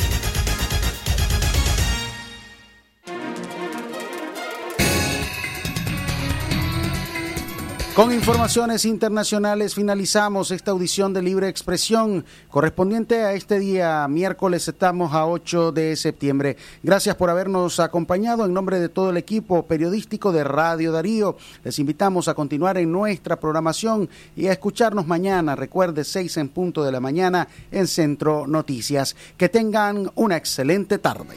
Con 7.96 8.12
informaciones 8.12 8.86
internacionales 8.86 9.76
finalizamos 9.76 10.50
esta 10.50 10.72
audición 10.72 11.14
de 11.14 11.22
Libre 11.22 11.48
Expresión 11.48 12.26
correspondiente 12.50 13.22
a 13.22 13.34
este 13.34 13.60
día 13.60 14.08
miércoles 14.08 14.68
estamos 14.68 15.14
a 15.14 15.28
8 15.28 15.72
de 15.72 15.96
septiembre. 15.96 16.58
Gracias 16.82 17.16
por 17.16 17.30
habernos 17.30 17.80
acompañado 17.80 18.46
en 18.46 18.54
nombre 18.54 18.80
de 18.80 18.90
todo 18.90 19.12
el 19.12 19.18
equipo 19.18 19.68
periodístico 19.68 20.32
de 20.32 20.44
Radio 20.44 20.92
Darío. 20.92 21.38
Les 21.64 21.78
invitamos 21.78 22.28
a 22.28 22.34
continuar 22.34 22.80
en 22.80 22.92
nuestra 22.92 23.40
programación 23.40 24.10
y 24.36 24.48
a 24.48 24.54
escucharnos 24.54 25.06
mañana. 25.06 25.56
Recuerde 25.56 26.04
6 26.04 26.38
en 26.38 26.50
punto 26.50 26.84
de 26.84 26.92
la 26.92 27.00
mañana 27.00 27.48
en 27.72 27.86
Centro 27.86 28.48
Noticias. 28.48 29.16
Que 29.38 29.50
tengan 29.50 30.10
una 30.16 30.36
excelente 30.36 30.98
tarde. 30.98 31.36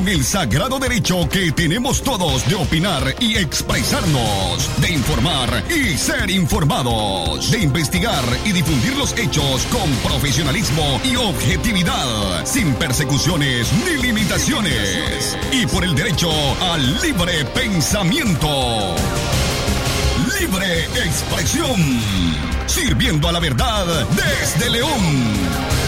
Con 0.00 0.08
el 0.08 0.24
sagrado 0.24 0.78
derecho 0.78 1.28
que 1.28 1.52
tenemos 1.52 2.02
todos 2.02 2.48
de 2.48 2.54
opinar 2.54 3.14
y 3.20 3.36
expresarnos, 3.36 4.80
de 4.80 4.92
informar 4.92 5.62
y 5.68 5.94
ser 5.98 6.30
informados, 6.30 7.50
de 7.50 7.58
investigar 7.58 8.24
y 8.46 8.52
difundir 8.52 8.96
los 8.96 9.12
hechos 9.18 9.66
con 9.66 9.90
profesionalismo 10.10 11.00
y 11.04 11.16
objetividad, 11.16 12.46
sin 12.46 12.72
persecuciones 12.76 13.70
ni 13.84 14.02
limitaciones, 14.02 15.36
y 15.52 15.66
por 15.66 15.84
el 15.84 15.94
derecho 15.94 16.30
al 16.72 17.02
libre 17.02 17.44
pensamiento. 17.54 18.94
Libre 20.40 20.84
expresión, 21.04 22.00
sirviendo 22.66 23.28
a 23.28 23.32
la 23.32 23.40
verdad 23.40 24.06
desde 24.16 24.70
León. 24.70 25.79